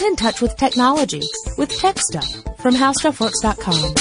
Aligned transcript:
Get 0.00 0.08
in 0.08 0.16
touch 0.16 0.40
with 0.40 0.56
technology 0.56 1.20
with 1.58 1.68
Tech 1.78 1.98
Stuff 1.98 2.26
from 2.56 2.74
HowStuffWorks.com. 2.74 3.94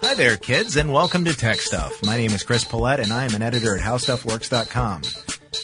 Hi 0.00 0.14
there, 0.14 0.38
kids, 0.38 0.76
and 0.78 0.90
welcome 0.90 1.26
to 1.26 1.36
Tech 1.36 1.60
Stuff. 1.60 2.02
My 2.02 2.16
name 2.16 2.30
is 2.30 2.44
Chris 2.44 2.64
Pollette, 2.64 3.00
and 3.00 3.12
I 3.12 3.26
am 3.26 3.34
an 3.34 3.42
editor 3.42 3.76
at 3.76 3.82
HowStuffWorks.com. 3.82 5.02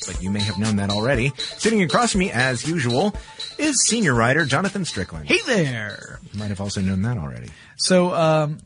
But 0.07 0.23
you 0.23 0.29
may 0.29 0.41
have 0.41 0.59
known 0.59 0.77
that 0.77 0.91
already. 0.91 1.33
Sitting 1.57 1.81
across 1.81 2.13
from 2.13 2.19
me, 2.19 2.31
as 2.31 2.69
usual, 2.69 3.15
is 3.57 3.87
senior 3.87 4.13
writer 4.13 4.45
Jonathan 4.45 4.85
Strickland. 4.85 5.29
Hey 5.29 5.41
there! 5.47 6.21
You 6.31 6.39
might 6.39 6.49
have 6.49 6.61
also 6.61 6.83
known 6.83 7.01
that 7.03 7.17
already. 7.17 7.49
So, 7.79 8.13
um, 8.13 8.59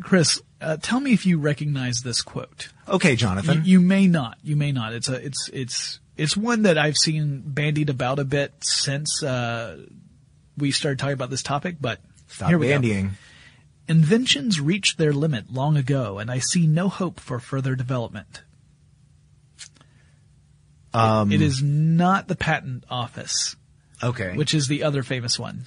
Chris, 0.00 0.40
uh, 0.60 0.76
tell 0.80 1.00
me 1.00 1.12
if 1.12 1.26
you 1.26 1.38
recognize 1.38 2.00
this 2.02 2.22
quote. 2.22 2.68
Okay, 2.88 3.12
You, 3.12 3.16
Jonathan. 3.16 3.62
you 3.64 3.80
may 3.80 4.06
not. 4.06 4.38
You 4.42 4.56
may 4.56 4.72
not. 4.72 4.92
It's 4.92 5.08
a. 5.08 5.14
It's 5.24 5.48
it's 5.52 6.00
it's 6.16 6.36
one 6.36 6.62
that 6.62 6.76
I've 6.78 6.96
seen 6.96 7.42
bandied 7.44 7.88
about 7.90 8.18
a 8.18 8.24
bit 8.24 8.52
since 8.60 9.22
uh, 9.22 9.78
we 10.56 10.70
started 10.70 10.98
talking 10.98 11.14
about 11.14 11.30
this 11.30 11.42
topic. 11.42 11.76
But 11.80 12.00
Stop 12.28 12.48
here 12.48 12.58
we 12.58 12.68
go. 12.68 12.78
bandying. 12.80 13.10
Inventions 13.88 14.60
reached 14.60 14.98
their 14.98 15.12
limit 15.12 15.52
long 15.52 15.76
ago, 15.76 16.18
and 16.18 16.30
I 16.30 16.38
see 16.38 16.66
no 16.66 16.88
hope 16.88 17.18
for 17.20 17.40
further 17.40 17.74
development. 17.74 18.42
Um, 20.92 21.30
It 21.32 21.40
is 21.42 21.62
not 21.62 22.28
the 22.28 22.36
patent 22.36 22.84
office, 22.90 23.56
okay. 24.02 24.34
which 24.36 24.54
is 24.54 24.66
the 24.68 24.82
other 24.82 25.02
famous 25.02 25.38
one. 25.38 25.64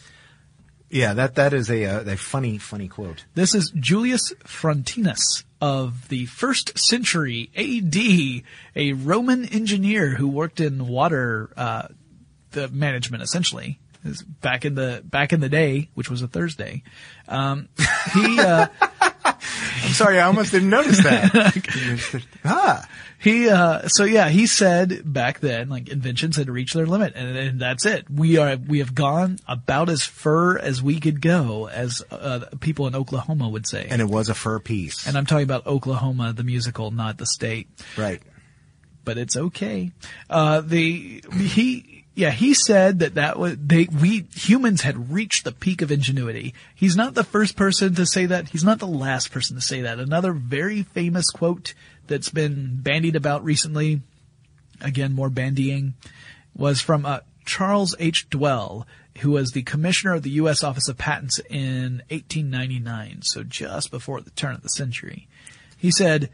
Yeah, 0.94 1.14
that 1.16 1.36
that 1.36 1.54
is 1.54 1.72
a 1.72 1.86
uh, 1.86 2.12
a 2.12 2.18
funny 2.18 2.59
funny 2.59 2.88
quote. 2.88 3.26
This 3.34 3.56
is 3.56 3.72
Julius 3.76 4.31
Frontinus 4.44 5.44
of 5.59 6.08
the 6.09 6.28
first 6.28 6.78
century 6.78 7.50
AD, 7.56 8.44
a 8.76 8.94
Roman 8.94 9.46
engineer 9.46 10.09
who 10.09 10.28
worked 10.28 10.59
in 10.59 10.88
water 10.88 11.50
uh, 11.58 11.88
the 12.52 12.68
management 12.68 13.24
essentially. 13.24 13.80
Back 14.42 14.66
in 14.66 14.76
the 14.76 15.02
back 15.04 15.34
in 15.34 15.40
the 15.40 15.50
day, 15.50 15.90
which 15.94 16.09
was 16.09 16.22
a 16.22 16.28
Thursday, 16.28 16.84
um, 17.28 17.70
he 18.14 18.40
uh, 18.40 18.68
I'm 19.83 19.91
sorry, 19.91 20.19
I 20.19 20.27
almost 20.27 20.51
didn't 20.51 20.69
notice 20.69 21.03
that. 21.03 22.23
ah, 22.45 22.88
he 23.19 23.49
uh, 23.49 23.88
so 23.88 24.03
yeah 24.03 24.29
he 24.29 24.47
said 24.47 25.01
back 25.11 25.39
then 25.39 25.69
like 25.69 25.89
inventions 25.89 26.35
had 26.35 26.49
reached 26.49 26.73
their 26.73 26.85
limit 26.85 27.13
and, 27.16 27.38
and 27.38 27.59
that's 27.59 27.85
it. 27.85 28.09
We 28.09 28.38
are 28.38 28.57
we 28.57 28.79
have 28.79 28.94
gone 28.95 29.39
about 29.47 29.89
as 29.89 30.03
far 30.03 30.57
as 30.59 30.81
we 30.81 30.99
could 30.99 31.21
go, 31.21 31.67
as 31.67 32.03
uh, 32.11 32.45
people 32.59 32.88
in 32.88 32.95
Oklahoma 32.95 33.47
would 33.49 33.67
say. 33.67 33.88
and 33.89 34.01
it 34.01 34.07
was 34.07 34.29
a 34.29 34.33
fur 34.33 34.59
piece. 34.59 35.07
and 35.07 35.17
I'm 35.17 35.25
talking 35.25 35.44
about 35.45 35.67
Oklahoma, 35.67 36.33
the 36.33 36.44
musical, 36.44 36.91
not 36.91 37.17
the 37.17 37.25
state. 37.25 37.67
right. 37.97 38.21
but 39.05 39.17
it's 39.17 39.38
okay. 39.38 39.91
Uh, 40.29 40.61
the 40.61 41.23
he 41.33 41.93
yeah 42.16 42.31
he 42.31 42.53
said 42.53 43.00
that 43.00 43.16
that 43.16 43.38
was 43.38 43.57
they 43.57 43.88
we 44.01 44.28
humans 44.35 44.81
had 44.81 45.12
reached 45.12 45.44
the 45.44 45.51
peak 45.51 45.81
of 45.81 45.91
ingenuity. 45.91 46.53
He's 46.75 46.96
not 46.96 47.13
the 47.13 47.24
first 47.24 47.56
person 47.56 47.96
to 47.96 48.06
say 48.06 48.25
that. 48.25 48.50
He's 48.50 48.63
not 48.63 48.79
the 48.79 48.88
last 48.88 49.31
person 49.31 49.56
to 49.56 49.62
say 49.62 49.81
that. 49.81 50.00
Another 50.00 50.34
very 50.34 50.84
famous 50.84 51.29
quote 51.29 51.74
that's 52.07 52.29
been 52.29 52.81
bandied 52.81 53.16
about 53.16 53.44
recently, 53.44 54.01
again 54.81 55.13
more 55.13 55.29
bandying, 55.29 55.94
was 56.56 56.81
from 56.81 57.06
uh, 57.06 57.19
Charles 57.46 57.95
H. 58.00 58.30
Duell, 58.30 58.86
who 59.19 59.31
was 59.31 59.51
the 59.51 59.63
commissioner 59.63 60.13
of 60.13 60.24
the 60.24 60.31
U.S. 60.31 60.63
Office 60.63 60.88
of 60.88 60.98
Patents 60.98 61.39
in 61.50 62.01
1899, 62.10 63.21
so 63.24 63.44
just 63.44 63.92
before 63.92 64.21
the 64.21 64.31
turn 64.31 64.56
of 64.56 64.62
the 64.62 64.69
century. 64.69 65.27
He 65.77 65.92
said, 65.92 66.30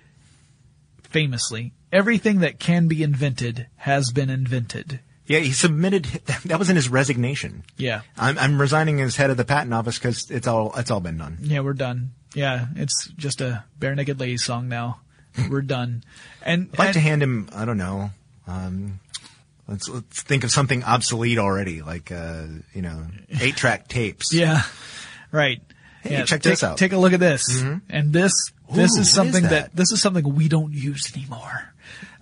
famously, 1.04 1.74
everything 1.92 2.40
that 2.40 2.60
can 2.60 2.88
be 2.88 3.04
invented 3.04 3.68
has 3.78 4.12
been 4.12 4.30
invented. 4.30 5.00
Yeah, 5.30 5.40
he 5.40 5.52
submitted. 5.54 6.06
That 6.46 6.58
was 6.58 6.70
in 6.70 6.76
his 6.76 6.90
resignation. 6.90 7.64
Yeah. 7.78 8.02
I'm, 8.18 8.38
I'm 8.38 8.60
resigning 8.60 9.00
as 9.02 9.16
head 9.16 9.30
of 9.30 9.38
the 9.38 9.46
patent 9.46 9.74
office 9.74 10.00
because 10.00 10.30
it's 10.32 10.48
all 10.48 10.74
it's 10.76 10.90
all 10.90 11.00
been 11.00 11.18
done. 11.18 11.38
Yeah, 11.42 11.60
we're 11.60 11.74
done. 11.74 12.12
Yeah, 12.34 12.66
it's 12.76 13.08
just 13.18 13.40
a 13.42 13.64
Barenaked 13.80 14.20
Ladies 14.20 14.44
song 14.44 14.68
now. 14.68 15.00
We're 15.50 15.62
done. 15.62 16.04
And, 16.44 16.70
I'd 16.74 16.80
like 16.80 16.88
and- 16.88 16.94
to 16.96 17.00
hand 17.00 17.24
him. 17.24 17.50
I 17.54 17.66
don't 17.66 17.78
know. 17.78 18.10
Um, 18.48 19.00
let's 19.68 19.88
let's 19.88 20.24
think 20.24 20.44
of 20.44 20.52
something 20.52 20.84
obsolete 20.84 21.38
already, 21.38 21.82
like 21.82 22.12
uh, 22.12 22.46
you 22.74 22.82
know, 22.82 23.06
eight 23.30 23.56
track 23.56 23.88
tapes. 23.88 24.34
yeah, 24.34 24.64
right. 25.32 25.62
Hey, 26.02 26.14
yeah, 26.14 26.26
check 26.26 26.42
take, 26.42 26.54
this 26.54 26.64
out. 26.64 26.78
Take 26.78 26.94
a 26.94 26.98
look 26.98 27.14
at 27.14 27.20
this. 27.20 27.62
And 27.90 28.14
this 28.14 28.32
this 28.32 28.32
Ooh, 28.32 28.54
what 28.68 28.80
is 28.80 28.98
is 28.98 29.12
something 29.14 29.44
that? 29.44 29.76
this 29.76 29.92
is 29.92 30.02
something 30.02 30.36
we 30.36 30.48
don't 30.48 30.74
use 30.74 31.12
anymore. 31.16 31.74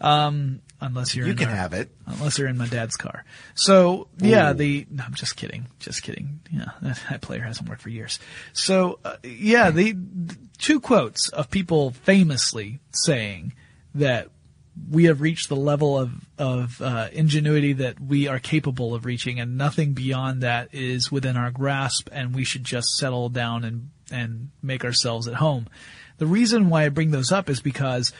Um, 0.01 0.62
unless 0.81 1.15
you're 1.15 1.25
You 1.25 1.31
in 1.31 1.38
can 1.38 1.50
our- 1.50 1.56
have 1.56 1.74
it. 1.74 1.89
unless 2.06 2.38
you're 2.38 2.47
in 2.47 2.57
my 2.57 2.68
dad's 2.68 2.95
car. 2.95 3.25
So 3.56 4.07
yeah, 4.19 4.53
the 4.53 4.85
no, 4.91 5.03
I'm 5.06 5.13
just 5.13 5.35
kidding, 5.35 5.68
just 5.79 6.03
kidding. 6.03 6.39
Yeah, 6.51 6.65
that, 6.81 7.00
that 7.09 7.21
player 7.21 7.41
hasn't 7.41 7.68
worked 7.69 7.81
for 7.81 7.89
years. 7.89 8.19
So 8.53 9.00
uh, 9.06 9.15
yeah, 9.24 9.71
the, 9.71 9.94
the 9.94 10.38
two 10.57 10.79
quotes 10.79 11.29
of 11.29 11.50
people 11.50 11.91
famously 11.91 12.79
saying 12.91 13.53
that 13.95 14.29
we 14.91 15.06
have 15.06 15.21
reached 15.21 15.50
the 15.50 15.56
level 15.56 15.97
of 15.97 16.12
of 16.38 16.80
uh, 16.83 17.07
ingenuity 17.12 17.73
that 17.73 18.00
we 18.00 18.27
are 18.27 18.38
capable 18.38 18.94
of 18.94 19.06
reaching, 19.06 19.39
and 19.39 19.57
nothing 19.57 19.94
beyond 19.94 20.41
that 20.44 20.69
is 20.71 21.12
within 21.12 21.35
our 21.35 21.50
grasp, 21.50 22.09
and 22.12 22.35
we 22.35 22.44
should 22.44 22.63
just 22.63 22.89
settle 22.97 23.30
down 23.30 23.63
and 23.63 23.89
and 24.12 24.50
make 24.62 24.85
ourselves 24.85 25.27
at 25.27 25.33
home. 25.35 25.68
The 26.19 26.27
reason 26.27 26.69
why 26.69 26.85
I 26.85 26.89
bring 26.89 27.12
those 27.12 27.31
up 27.31 27.50
is 27.50 27.59
because 27.59 28.12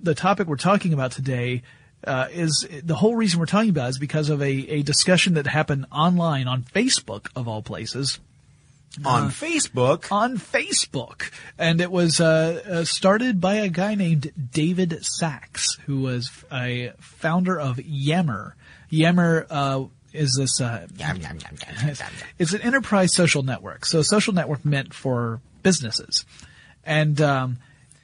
the 0.00 0.14
topic 0.14 0.46
we're 0.48 0.56
talking 0.56 0.92
about 0.92 1.10
today 1.12 1.62
uh, 2.06 2.28
is 2.30 2.66
the 2.82 2.94
whole 2.94 3.16
reason 3.16 3.40
we're 3.40 3.46
talking 3.46 3.70
about 3.70 3.90
is 3.90 3.98
because 3.98 4.28
of 4.30 4.40
a, 4.42 4.46
a 4.46 4.82
discussion 4.82 5.34
that 5.34 5.46
happened 5.46 5.86
online 5.92 6.48
on 6.48 6.62
Facebook 6.62 7.28
of 7.36 7.48
all 7.48 7.62
places. 7.62 8.20
On 9.04 9.28
Facebook, 9.28 10.12
on 10.12 10.38
Facebook, 10.38 11.32
and 11.58 11.80
it 11.80 11.90
was 11.90 12.20
uh, 12.20 12.62
uh, 12.64 12.84
started 12.84 13.40
by 13.40 13.54
a 13.54 13.68
guy 13.68 13.96
named 13.96 14.30
David 14.52 15.04
Sacks, 15.04 15.78
who 15.86 16.02
was 16.02 16.30
a 16.52 16.92
founder 17.00 17.58
of 17.58 17.80
Yammer. 17.80 18.54
Yammer 18.90 19.48
uh, 19.50 19.84
is 20.12 20.36
this 20.38 20.60
uh, 20.60 20.86
it's 22.38 22.52
an 22.52 22.60
enterprise 22.60 23.12
social 23.12 23.42
network, 23.42 23.84
so 23.84 23.98
a 23.98 24.04
social 24.04 24.32
network 24.32 24.64
meant 24.64 24.94
for 24.94 25.40
businesses, 25.64 26.24
and 26.84 27.20
um, 27.20 27.58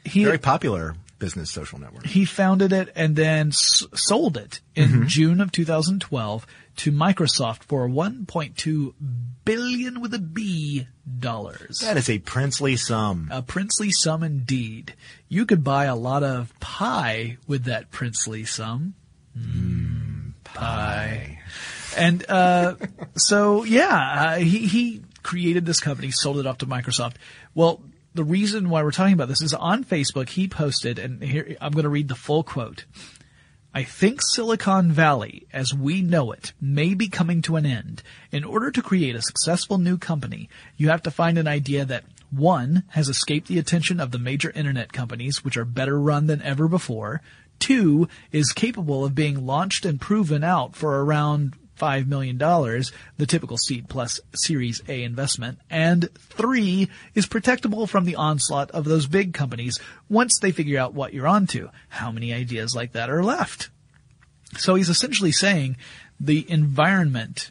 he 0.05 0.25
very 0.25 0.39
popular 0.39 0.97
business 1.21 1.53
social 1.53 1.79
network. 1.79 2.05
he 2.07 2.25
founded 2.25 2.73
it 2.73 2.91
and 2.97 3.15
then 3.15 3.49
s- 3.49 3.87
sold 3.95 4.37
it 4.37 4.61
in 4.75 5.07
June 5.07 5.41
of 5.41 5.53
2012 5.53 6.45
to 6.77 6.91
Microsoft 6.91 7.63
for 7.63 7.89
1.2 7.89 8.95
billion 9.45 10.01
with 10.01 10.13
a 10.15 10.19
B 10.19 10.89
dollars. 11.19 11.81
That 11.81 11.97
is 11.97 12.11
a 12.11 12.19
princely 12.19 12.77
sum. 12.77 13.29
A 13.31 13.43
princely 13.43 13.91
sum 13.93 14.23
indeed. 14.23 14.95
You 15.29 15.47
could 15.47 15.63
buy 15.63 15.85
a 15.85 15.95
lot 15.97 16.23
of 16.25 16.59
pie 16.59 17.37
with 17.47 17.65
that 17.65 17.91
princely 17.91 18.45
sum. 18.45 18.95
Mm, 19.39 20.33
pie. 20.45 21.39
And 21.97 22.25
uh, 22.29 22.75
so, 23.17 23.65
yeah, 23.65 24.35
uh, 24.35 24.37
he 24.39 24.67
he 24.67 25.03
created 25.23 25.67
this 25.67 25.81
company, 25.81 26.11
sold 26.11 26.39
it 26.39 26.47
off 26.47 26.59
to 26.59 26.67
Microsoft. 26.67 27.15
Well, 27.55 27.83
the 28.15 28.25
reason 28.25 28.71
why 28.71 28.83
we're 28.83 28.91
talking 28.91 29.15
about 29.15 29.29
this 29.29 29.43
is 29.43 29.55
on 29.55 29.85
Facebook. 29.85 30.29
He 30.29 30.49
posted, 30.49 30.99
and 30.99 31.23
here 31.23 31.57
I'm 31.61 31.73
going 31.73 31.85
to 31.85 31.89
read 31.89 32.09
the 32.09 32.15
full 32.15 32.43
quote. 32.43 32.85
I 33.73 33.85
think 33.85 34.21
Silicon 34.21 34.91
Valley, 34.91 35.47
as 35.53 35.73
we 35.73 36.03
know 36.03 36.33
it, 36.33 36.53
may 36.61 36.95
be 36.95 37.09
coming 37.09 37.41
to 37.43 37.55
an 37.55 37.65
end. 37.65 38.03
In 38.33 38.43
order 38.43 38.73
to 38.73 38.83
create 38.83 39.15
a 39.15 39.23
successful 39.23 39.79
new 39.79 39.97
company, 39.97 40.49
you 40.77 40.89
have 40.89 41.03
to 41.05 41.11
find 41.11 41.39
an 41.39 41.47
idea 41.47 41.85
that 41.85 42.05
one, 42.31 42.85
has 42.91 43.09
escaped 43.09 43.49
the 43.49 43.59
attention 43.59 44.01
of 44.01 44.11
the 44.11 44.19
major 44.19 44.51
internet 44.51 44.93
companies, 44.93 45.45
which 45.45 45.57
are 45.57 45.65
better 45.65 46.01
run 46.01 46.27
than 46.27 46.43
ever 46.43 46.69
before. 46.69 47.23
Two, 47.59 48.09
is 48.33 48.53
capable 48.53 49.05
of 49.05 49.15
being 49.15 49.47
launched 49.47 49.85
and 49.85 50.01
proven 50.01 50.43
out 50.43 50.75
for 50.75 51.05
around 51.05 51.55
$5 51.81 52.07
million, 52.07 52.39
the 52.39 53.27
typical 53.27 53.57
seed 53.57 53.89
plus 53.89 54.21
Series 54.35 54.83
A 54.89 55.03
investment. 55.03 55.59
And 55.71 56.09
three 56.15 56.91
is 57.15 57.27
protectable 57.27 57.89
from 57.89 58.05
the 58.05 58.17
onslaught 58.17 58.71
of 58.73 58.85
those 58.85 59.07
big 59.07 59.33
companies 59.33 59.79
once 60.09 60.39
they 60.39 60.53
figure 60.53 60.79
out 60.79 60.95
what 60.95 61.15
you're 61.15 61.27
onto. 61.27 61.71
How 61.89 62.13
many 62.13 62.33
ideas 62.33 62.75
like 62.75 62.93
that 62.93 63.11
are 63.11 63.25
left? 63.25 63.71
So 64.59 64.75
he's 64.75 64.89
essentially 64.89 65.33
saying 65.33 65.77
the 66.19 66.49
environment 66.51 67.51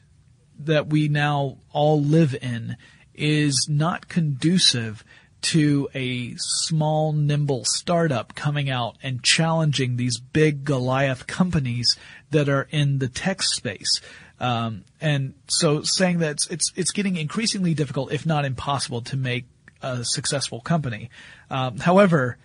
that 0.59 0.87
we 0.87 1.07
now 1.07 1.57
all 1.71 2.01
live 2.01 2.35
in 2.41 2.75
is 3.15 3.67
not 3.69 4.07
conducive 4.07 5.03
to 5.41 5.87
a 5.95 6.33
small, 6.37 7.13
nimble 7.13 7.63
startup 7.65 8.35
coming 8.35 8.69
out 8.69 8.97
and 9.01 9.23
challenging 9.23 9.95
these 9.95 10.19
big 10.19 10.65
Goliath 10.65 11.27
companies 11.27 11.95
that 12.31 12.49
are 12.49 12.67
in 12.71 12.99
the 12.99 13.07
tech 13.07 13.41
space. 13.41 14.01
Um, 14.39 14.85
and 15.01 15.33
so 15.47 15.83
saying 15.83 16.19
that 16.19 16.31
it's, 16.31 16.47
it's, 16.47 16.71
it's 16.75 16.91
getting 16.91 17.17
increasingly 17.17 17.73
difficult, 17.73 18.11
if 18.11 18.25
not 18.25 18.45
impossible, 18.45 19.01
to 19.01 19.17
make 19.17 19.45
a 19.81 20.03
successful 20.03 20.61
company. 20.61 21.09
Um, 21.49 21.77
however, 21.77 22.37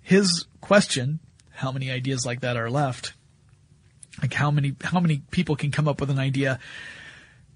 his 0.00 0.46
question, 0.60 1.18
how 1.50 1.72
many 1.72 1.90
ideas 1.90 2.24
like 2.24 2.40
that 2.40 2.56
are 2.56 2.70
left? 2.70 3.12
Like 4.20 4.32
how 4.34 4.50
many, 4.50 4.74
how 4.82 5.00
many 5.00 5.22
people 5.30 5.56
can 5.56 5.70
come 5.70 5.88
up 5.88 6.00
with 6.00 6.10
an 6.10 6.18
idea 6.18 6.58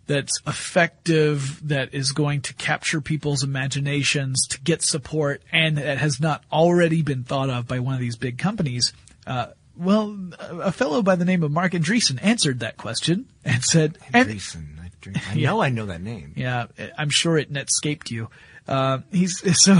that's 0.06 0.40
effective, 0.46 1.66
that 1.68 1.92
is 1.92 2.12
going 2.12 2.40
to 2.42 2.54
capture 2.54 3.00
people's 3.00 3.42
imaginations, 3.42 4.46
to 4.48 4.60
get 4.60 4.82
support, 4.82 5.42
and 5.50 5.78
that 5.78 5.98
has 5.98 6.20
not 6.20 6.44
already 6.52 7.02
been 7.02 7.24
thought 7.24 7.50
of 7.50 7.66
by 7.66 7.80
one 7.80 7.94
of 7.94 8.00
these 8.00 8.16
big 8.16 8.38
companies. 8.38 8.92
Uh, 9.26 9.48
well, 9.76 10.16
a 10.40 10.72
fellow 10.72 11.02
by 11.02 11.16
the 11.16 11.24
name 11.24 11.42
of 11.42 11.50
Marc 11.50 11.72
Andreessen 11.72 12.18
answered 12.22 12.60
that 12.60 12.76
question 12.76 13.26
and 13.44 13.62
said, 13.62 13.98
and, 14.12 14.28
Andreessen. 14.28 14.80
I, 14.80 14.90
drink- 15.00 15.30
I 15.30 15.34
know 15.40 15.60
I 15.62 15.68
know 15.68 15.86
that 15.86 16.00
name. 16.00 16.32
yeah, 16.36 16.66
I'm 16.96 17.10
sure 17.10 17.38
it 17.38 17.52
netscaped 17.52 18.10
you. 18.10 18.28
Uh, 18.68 18.98
he's 19.12 19.38
so 19.62 19.74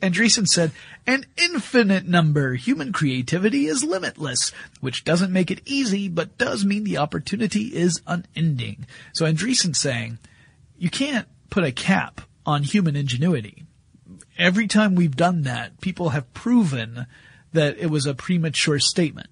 Andreessen 0.00 0.46
said, 0.46 0.72
"An 1.06 1.26
infinite 1.36 2.06
number. 2.06 2.54
Human 2.54 2.92
creativity 2.92 3.66
is 3.66 3.84
limitless, 3.84 4.52
which 4.80 5.04
doesn't 5.04 5.32
make 5.32 5.50
it 5.50 5.60
easy, 5.66 6.08
but 6.08 6.38
does 6.38 6.64
mean 6.64 6.84
the 6.84 6.98
opportunity 6.98 7.64
is 7.64 8.00
unending." 8.06 8.86
So 9.12 9.26
Andreessen's 9.26 9.78
saying, 9.78 10.18
you 10.78 10.88
can't 10.88 11.28
put 11.50 11.64
a 11.64 11.72
cap 11.72 12.22
on 12.46 12.62
human 12.62 12.96
ingenuity. 12.96 13.64
Every 14.38 14.66
time 14.66 14.94
we've 14.94 15.16
done 15.16 15.42
that, 15.42 15.78
people 15.82 16.10
have 16.10 16.32
proven 16.32 17.06
that 17.52 17.76
it 17.78 17.90
was 17.90 18.06
a 18.06 18.14
premature 18.14 18.78
statement 18.78 19.28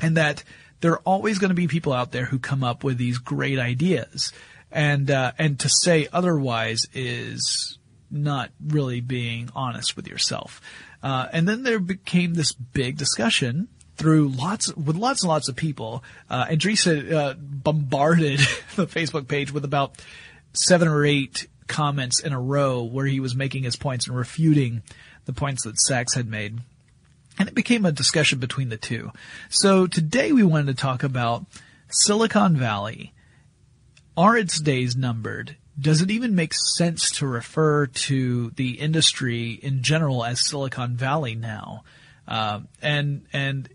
and 0.00 0.16
that 0.16 0.42
there 0.80 0.92
are 0.92 1.02
always 1.04 1.38
going 1.38 1.50
to 1.50 1.54
be 1.54 1.68
people 1.68 1.92
out 1.92 2.12
there 2.12 2.24
who 2.24 2.38
come 2.38 2.64
up 2.64 2.84
with 2.84 2.98
these 2.98 3.18
great 3.18 3.58
ideas, 3.58 4.32
and 4.70 5.10
uh, 5.10 5.32
and 5.38 5.58
to 5.60 5.68
say 5.68 6.08
otherwise 6.12 6.86
is 6.92 7.78
not 8.10 8.50
really 8.64 9.00
being 9.00 9.48
honest 9.54 9.96
with 9.96 10.06
yourself. 10.06 10.60
Uh, 11.02 11.26
and 11.32 11.48
then 11.48 11.62
there 11.62 11.80
became 11.80 12.34
this 12.34 12.52
big 12.52 12.96
discussion 12.96 13.68
through 13.96 14.28
lots 14.28 14.72
with 14.74 14.96
lots 14.96 15.22
and 15.22 15.28
lots 15.28 15.48
of 15.48 15.56
people. 15.56 16.04
Uh, 16.28 16.46
Andreessen 16.46 17.12
uh, 17.12 17.34
bombarded 17.38 18.38
the 18.76 18.86
Facebook 18.86 19.28
page 19.28 19.52
with 19.52 19.64
about 19.64 20.02
seven 20.52 20.88
or 20.88 21.04
eight 21.04 21.46
comments 21.66 22.20
in 22.20 22.32
a 22.32 22.40
row 22.40 22.82
where 22.82 23.06
he 23.06 23.20
was 23.20 23.34
making 23.34 23.62
his 23.62 23.76
points 23.76 24.06
and 24.06 24.16
refuting 24.16 24.82
the 25.24 25.32
points 25.32 25.64
that 25.64 25.78
Sacks 25.80 26.14
had 26.14 26.28
made. 26.28 26.58
And 27.38 27.48
it 27.48 27.54
became 27.54 27.84
a 27.84 27.92
discussion 27.92 28.38
between 28.38 28.68
the 28.68 28.76
two. 28.76 29.10
So 29.48 29.86
today 29.86 30.32
we 30.32 30.42
wanted 30.42 30.76
to 30.76 30.80
talk 30.80 31.02
about 31.02 31.46
Silicon 31.88 32.56
Valley. 32.56 33.12
Are 34.16 34.36
its 34.36 34.60
days 34.60 34.96
numbered? 34.96 35.56
Does 35.80 36.02
it 36.02 36.10
even 36.10 36.34
make 36.34 36.52
sense 36.52 37.10
to 37.12 37.26
refer 37.26 37.86
to 37.86 38.50
the 38.50 38.72
industry 38.72 39.52
in 39.52 39.82
general 39.82 40.24
as 40.24 40.46
Silicon 40.46 40.96
Valley 40.96 41.34
now? 41.34 41.84
Uh, 42.28 42.60
and 42.82 43.26
and 43.32 43.68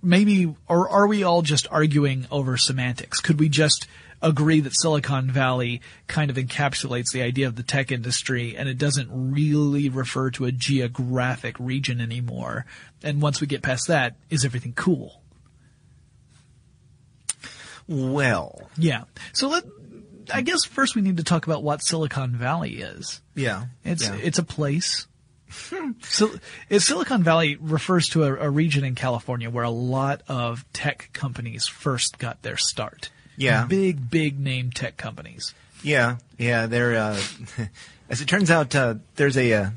maybe, 0.00 0.54
or 0.68 0.88
are 0.88 1.06
we 1.06 1.24
all 1.24 1.42
just 1.42 1.66
arguing 1.70 2.26
over 2.30 2.56
semantics? 2.56 3.20
Could 3.20 3.40
we 3.40 3.48
just 3.48 3.86
agree 4.22 4.60
that 4.60 4.72
Silicon 4.74 5.30
Valley 5.30 5.80
kind 6.06 6.30
of 6.30 6.36
encapsulates 6.36 7.12
the 7.12 7.22
idea 7.22 7.46
of 7.46 7.56
the 7.56 7.62
tech 7.62 7.90
industry 7.90 8.56
and 8.56 8.68
it 8.68 8.78
doesn't 8.78 9.08
really 9.10 9.88
refer 9.88 10.30
to 10.32 10.44
a 10.44 10.52
geographic 10.52 11.56
region 11.58 12.00
anymore? 12.00 12.64
And 13.02 13.20
once 13.20 13.40
we 13.40 13.46
get 13.46 13.62
past 13.62 13.88
that, 13.88 14.16
is 14.30 14.44
everything 14.44 14.72
cool? 14.74 15.22
Well, 17.88 18.70
Yeah. 18.78 19.04
So 19.32 19.48
let, 19.48 19.64
I 20.32 20.42
guess 20.42 20.64
first 20.64 20.94
we 20.94 21.02
need 21.02 21.16
to 21.16 21.24
talk 21.24 21.46
about 21.46 21.62
what 21.62 21.82
Silicon 21.82 22.36
Valley 22.36 22.76
is. 22.76 23.20
yeah. 23.34 23.66
It's 23.84 24.08
yeah. 24.08 24.16
it's 24.22 24.38
a 24.38 24.44
place. 24.44 25.06
so, 26.00 26.30
Silicon 26.70 27.22
Valley 27.22 27.56
refers 27.60 28.08
to 28.10 28.24
a, 28.24 28.46
a 28.46 28.50
region 28.50 28.84
in 28.84 28.94
California 28.94 29.50
where 29.50 29.64
a 29.64 29.70
lot 29.70 30.22
of 30.26 30.64
tech 30.72 31.10
companies 31.12 31.66
first 31.66 32.18
got 32.18 32.40
their 32.42 32.56
start. 32.56 33.10
Yeah. 33.42 33.66
Big, 33.66 34.10
big 34.10 34.38
name 34.38 34.70
tech 34.70 34.96
companies. 34.96 35.54
Yeah, 35.82 36.18
yeah. 36.38 36.66
There, 36.66 36.96
uh, 36.96 37.20
as 38.08 38.20
it 38.20 38.28
turns 38.28 38.50
out, 38.50 38.74
uh, 38.74 38.94
there's 39.16 39.36
a, 39.36 39.52
uh, 39.52 39.70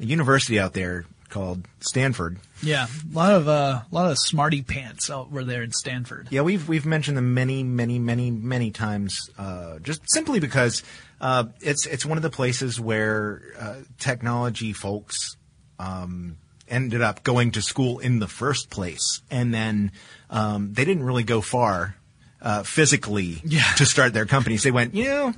a 0.00 0.04
university 0.04 0.58
out 0.58 0.72
there 0.72 1.04
called 1.28 1.66
Stanford. 1.80 2.38
Yeah. 2.62 2.86
A 2.86 3.16
lot 3.16 3.32
of, 3.32 3.48
uh, 3.48 3.82
a 3.90 3.94
lot 3.94 4.10
of 4.10 4.18
smarty 4.18 4.62
pants 4.62 5.10
out 5.10 5.32
were 5.32 5.44
there 5.44 5.62
in 5.62 5.72
Stanford. 5.72 6.28
Yeah, 6.30 6.42
we've 6.42 6.68
we've 6.68 6.86
mentioned 6.86 7.16
them 7.16 7.34
many, 7.34 7.64
many, 7.64 7.98
many, 7.98 8.30
many 8.30 8.70
times, 8.70 9.30
uh, 9.38 9.78
just 9.80 10.02
simply 10.12 10.38
because 10.38 10.82
uh, 11.20 11.44
it's 11.60 11.86
it's 11.86 12.06
one 12.06 12.18
of 12.18 12.22
the 12.22 12.30
places 12.30 12.78
where 12.78 13.42
uh, 13.58 13.74
technology 13.98 14.72
folks 14.72 15.36
um, 15.78 16.36
ended 16.68 17.00
up 17.00 17.24
going 17.24 17.52
to 17.52 17.62
school 17.62 17.98
in 17.98 18.18
the 18.18 18.28
first 18.28 18.70
place, 18.70 19.22
and 19.30 19.52
then 19.52 19.90
um, 20.30 20.72
they 20.74 20.84
didn't 20.84 21.04
really 21.04 21.24
go 21.24 21.40
far 21.40 21.96
uh, 22.42 22.62
physically 22.64 23.40
Yeah. 23.44 23.62
to 23.76 23.86
start 23.86 24.12
their 24.12 24.26
companies. 24.26 24.62
They 24.62 24.70
went, 24.70 24.94
you 24.94 25.04
know, 25.04 25.32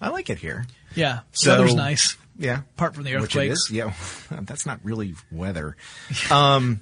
I 0.00 0.10
like 0.10 0.30
it 0.30 0.38
here. 0.38 0.66
Yeah. 0.94 1.20
So- 1.32 1.52
weather's 1.58 1.74
nice. 1.74 2.16
Yeah, 2.36 2.62
Apart 2.74 2.96
from 2.96 3.04
the 3.04 3.14
earthquakes. 3.14 3.70
Yeah, 3.70 3.92
that's 4.30 4.66
not 4.66 4.80
really 4.82 5.14
weather. 5.30 5.76
Um, 6.32 6.80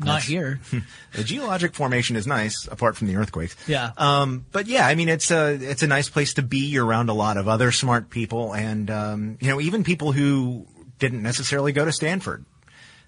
Not 0.00 0.22
here. 0.24 0.58
the 1.12 1.22
geologic 1.22 1.74
formation 1.74 2.16
is 2.16 2.26
nice, 2.26 2.66
apart 2.66 2.96
from 2.96 3.06
the 3.06 3.14
earthquakes. 3.16 3.54
Yeah. 3.68 3.92
Um, 3.96 4.44
but 4.50 4.66
yeah, 4.66 4.84
I 4.86 4.96
mean, 4.96 5.08
it's 5.08 5.30
a 5.30 5.52
it's 5.54 5.84
a 5.84 5.86
nice 5.86 6.08
place 6.08 6.34
to 6.34 6.42
be. 6.42 6.66
You're 6.66 6.84
around 6.84 7.10
a 7.10 7.14
lot 7.14 7.36
of 7.36 7.46
other 7.46 7.70
smart 7.70 8.10
people, 8.10 8.52
and 8.54 8.90
um, 8.90 9.38
you 9.40 9.48
know, 9.48 9.60
even 9.60 9.84
people 9.84 10.10
who 10.10 10.66
didn't 10.98 11.22
necessarily 11.22 11.70
go 11.72 11.84
to 11.84 11.92
Stanford. 11.92 12.44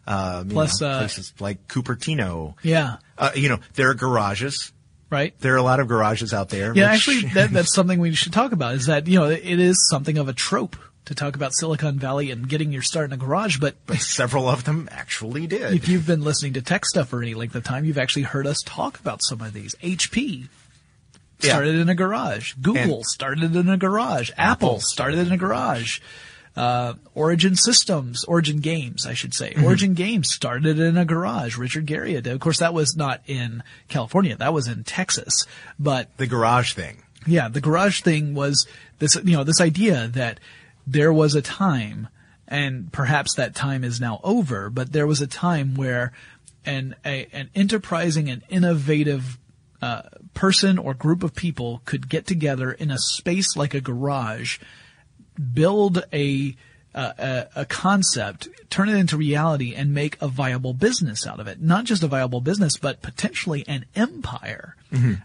You 0.06 0.44
Plus, 0.48 0.80
know, 0.80 0.86
uh, 0.88 0.98
places 0.98 1.32
like 1.40 1.66
Cupertino. 1.66 2.54
Yeah. 2.62 2.98
Uh, 3.18 3.30
you 3.34 3.48
know, 3.48 3.58
there 3.74 3.90
are 3.90 3.94
garages. 3.94 4.70
Right. 5.10 5.34
There 5.40 5.54
are 5.54 5.58
a 5.58 5.62
lot 5.62 5.80
of 5.80 5.86
garages 5.88 6.32
out 6.34 6.48
there. 6.48 6.74
Yeah, 6.74 6.90
which- 6.92 7.08
actually, 7.08 7.20
that, 7.34 7.50
that's 7.50 7.74
something 7.74 8.00
we 8.00 8.14
should 8.14 8.32
talk 8.32 8.52
about. 8.52 8.74
Is 8.74 8.86
that 8.86 9.06
you 9.06 9.18
know 9.20 9.28
it 9.30 9.44
is 9.60 9.88
something 9.88 10.18
of 10.18 10.28
a 10.28 10.32
trope 10.32 10.76
to 11.04 11.14
talk 11.14 11.36
about 11.36 11.54
Silicon 11.54 11.98
Valley 11.98 12.30
and 12.30 12.48
getting 12.48 12.72
your 12.72 12.80
start 12.82 13.10
in 13.10 13.12
a 13.12 13.16
garage, 13.18 13.58
but 13.58 13.74
several 13.98 14.48
of 14.48 14.64
them 14.64 14.88
actually 14.90 15.46
did. 15.46 15.74
if 15.74 15.86
you've 15.88 16.06
been 16.06 16.22
listening 16.22 16.54
to 16.54 16.62
tech 16.62 16.86
stuff 16.86 17.08
for 17.10 17.22
any 17.22 17.34
length 17.34 17.54
of 17.54 17.62
time, 17.62 17.84
you've 17.84 17.98
actually 17.98 18.22
heard 18.22 18.46
us 18.46 18.62
talk 18.64 18.98
about 19.00 19.22
some 19.22 19.40
of 19.42 19.52
these. 19.52 19.74
HP 19.82 20.48
Yeah. 21.40 21.50
started 21.50 21.74
in 21.74 21.88
a 21.90 21.94
garage. 21.94 22.54
Google 22.62 22.96
And- 22.96 23.06
started 23.06 23.54
in 23.54 23.68
a 23.68 23.76
garage. 23.76 24.30
Apple, 24.38 24.68
Apple 24.70 24.80
started 24.80 25.18
in 25.18 25.30
a 25.32 25.36
garage. 25.36 26.00
Uh, 26.56 26.94
Origin 27.14 27.56
Systems, 27.56 28.22
Origin 28.24 28.58
Games, 28.60 29.06
I 29.06 29.14
should 29.14 29.34
say. 29.34 29.50
Mm-hmm. 29.50 29.64
Origin 29.64 29.94
Games 29.94 30.32
started 30.32 30.78
in 30.78 30.96
a 30.96 31.04
garage. 31.04 31.56
Richard 31.58 31.86
Garriott 31.86 32.22
did. 32.22 32.28
Of 32.28 32.40
course, 32.40 32.60
that 32.60 32.72
was 32.72 32.94
not 32.96 33.22
in 33.26 33.62
California. 33.88 34.36
That 34.36 34.52
was 34.52 34.68
in 34.68 34.84
Texas. 34.84 35.46
But 35.80 36.16
the 36.16 36.28
garage 36.28 36.72
thing. 36.74 37.02
yeah, 37.26 37.48
the 37.48 37.60
garage 37.60 38.02
thing 38.02 38.34
was 38.34 38.68
this, 39.00 39.16
you 39.16 39.36
know, 39.36 39.42
this 39.42 39.60
idea 39.60 40.06
that 40.08 40.38
there 40.86 41.12
was 41.12 41.34
a 41.34 41.42
time, 41.42 42.08
and 42.46 42.92
perhaps 42.92 43.34
that 43.34 43.54
time 43.54 43.82
is 43.82 44.00
now 44.00 44.20
over, 44.22 44.70
but 44.70 44.92
there 44.92 45.06
was 45.06 45.20
a 45.20 45.26
time 45.26 45.74
where 45.74 46.12
an, 46.64 46.94
a, 47.04 47.26
an 47.32 47.50
enterprising 47.54 48.30
and 48.30 48.42
innovative 48.48 49.38
uh, 49.82 50.02
person 50.34 50.78
or 50.78 50.94
group 50.94 51.22
of 51.22 51.34
people 51.34 51.82
could 51.84 52.08
get 52.08 52.26
together 52.26 52.70
in 52.70 52.90
a 52.90 52.98
space 52.98 53.56
like 53.56 53.74
a 53.74 53.80
garage, 53.80 54.58
build 55.52 56.04
a, 56.12 56.56
uh, 56.94 57.12
a, 57.18 57.46
a 57.56 57.64
concept, 57.64 58.48
turn 58.70 58.88
it 58.88 58.96
into 58.96 59.16
reality, 59.16 59.74
and 59.74 59.92
make 59.92 60.16
a 60.20 60.28
viable 60.28 60.74
business 60.74 61.26
out 61.26 61.40
of 61.40 61.48
it. 61.48 61.60
Not 61.60 61.84
just 61.84 62.02
a 62.02 62.08
viable 62.08 62.40
business, 62.40 62.76
but 62.76 63.02
potentially 63.02 63.64
an 63.66 63.84
empire. 63.96 64.76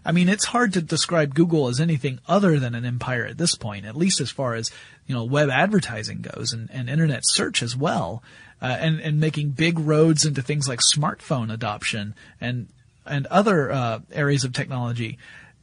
I 0.04 0.12
mean, 0.12 0.28
it's 0.28 0.46
hard 0.46 0.72
to 0.72 0.82
describe 0.82 1.34
Google 1.34 1.68
as 1.68 1.80
anything 1.80 2.18
other 2.26 2.58
than 2.58 2.74
an 2.74 2.84
empire 2.84 3.24
at 3.24 3.38
this 3.38 3.54
point, 3.54 3.86
at 3.86 3.96
least 3.96 4.20
as 4.20 4.30
far 4.30 4.54
as 4.54 4.70
you 5.06 5.14
know 5.14 5.24
web 5.24 5.48
advertising 5.48 6.22
goes 6.22 6.52
and, 6.52 6.68
and 6.72 6.90
internet 6.90 7.22
search 7.24 7.62
as 7.62 7.76
well, 7.76 8.22
uh, 8.60 8.76
and 8.80 9.00
and 9.00 9.20
making 9.20 9.50
big 9.50 9.78
roads 9.78 10.24
into 10.24 10.42
things 10.42 10.68
like 10.68 10.80
smartphone 10.80 11.52
adoption 11.52 12.14
and 12.40 12.66
and 13.06 13.26
other 13.26 13.70
uh, 13.70 14.00
areas 14.12 14.44
of 14.44 14.52
technology 14.52 15.18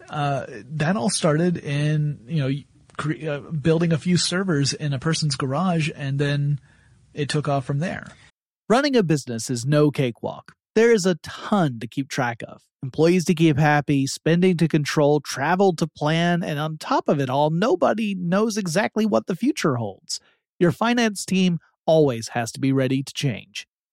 uh, 0.10 0.46
that 0.48 0.96
all 0.96 1.10
started 1.10 1.58
in 1.58 2.20
you 2.28 2.42
know 2.42 2.52
cre- 2.98 3.30
uh, 3.30 3.40
building 3.40 3.94
a 3.94 3.98
few 3.98 4.18
servers 4.18 4.74
in 4.74 4.94
a 4.94 5.00
person's 5.00 5.36
garage, 5.36 5.90
and 5.96 6.20
then 6.20 6.60
it 7.14 7.30
took 7.30 7.48
off 7.48 7.66
from 7.66 7.80
there. 7.80 8.08
Running 8.70 8.96
a 8.96 9.04
business 9.04 9.50
is 9.50 9.66
no 9.66 9.92
cakewalk. 9.92 10.54
There 10.76 10.92
is 10.92 11.06
a 11.06 11.16
ton 11.16 11.80
to 11.80 11.88
keep 11.88 12.10
track 12.10 12.44
of. 12.48 12.62
Employees 12.84 13.26
to 13.26 13.34
keep 13.34 13.58
happy, 13.58 14.06
spending 14.06 14.58
to 14.58 14.68
control, 14.68 15.20
travel 15.20 15.76
to 15.78 15.88
plan, 15.88 16.44
and 16.44 16.60
on 16.60 16.78
top 16.78 17.10
of 17.10 17.20
it 17.20 17.30
all, 17.30 17.50
nobody 17.50 18.14
knows 18.14 18.58
exactly 18.58 19.06
what 19.06 19.26
the 19.26 19.36
future 19.36 19.76
holds. 19.76 20.20
Your 20.60 20.72
finance 20.72 21.26
team 21.26 21.60
always 21.86 22.30
has 22.30 22.52
to 22.52 22.60
be 22.60 22.72
ready 22.72 23.02
to 23.02 23.14
change. 23.14 23.68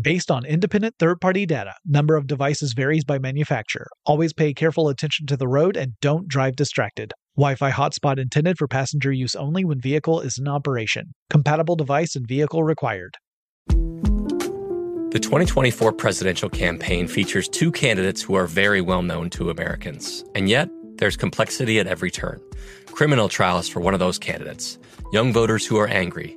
Based 0.00 0.28
on 0.28 0.44
independent 0.44 0.96
third-party 0.98 1.46
data, 1.46 1.74
number 1.86 2.16
of 2.16 2.26
devices 2.26 2.72
varies 2.72 3.04
by 3.04 3.20
manufacturer. 3.20 3.86
Always 4.04 4.32
pay 4.32 4.52
careful 4.52 4.88
attention 4.88 5.26
to 5.26 5.36
the 5.36 5.46
road 5.46 5.76
and 5.76 5.92
don't 6.00 6.26
drive 6.26 6.56
distracted. 6.56 7.12
Wi-Fi 7.36 7.70
hotspot 7.70 8.18
intended 8.18 8.58
for 8.58 8.66
passenger 8.66 9.12
use 9.12 9.36
only 9.36 9.64
when 9.64 9.80
vehicle 9.80 10.20
is 10.20 10.36
in 10.36 10.48
operation. 10.48 11.14
Compatible 11.30 11.76
device 11.76 12.16
and 12.16 12.26
vehicle 12.26 12.64
required. 12.64 13.18
The 13.68 15.20
2024 15.22 15.92
presidential 15.92 16.48
campaign 16.48 17.06
features 17.06 17.48
two 17.48 17.70
candidates 17.70 18.20
who 18.20 18.34
are 18.34 18.48
very 18.48 18.80
well 18.80 19.02
known 19.02 19.30
to 19.30 19.50
Americans. 19.50 20.24
And 20.34 20.48
yet, 20.48 20.68
there's 20.96 21.16
complexity 21.16 21.78
at 21.78 21.86
every 21.86 22.10
turn. 22.10 22.40
Criminal 22.86 23.28
trials 23.28 23.68
for 23.68 23.78
one 23.78 23.94
of 23.94 24.00
those 24.00 24.18
candidates, 24.18 24.76
young 25.12 25.32
voters 25.32 25.64
who 25.64 25.76
are 25.76 25.86
angry. 25.86 26.36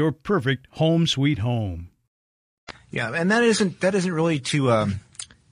perfect 0.09 0.67
home 0.71 1.05
sweet 1.05 1.37
home. 1.37 1.89
Yeah, 2.89 3.11
and 3.13 3.29
that 3.31 3.43
isn't 3.43 3.81
that 3.81 3.95
isn't 3.95 4.11
really 4.11 4.39
to 4.39 4.71
um, 4.71 4.99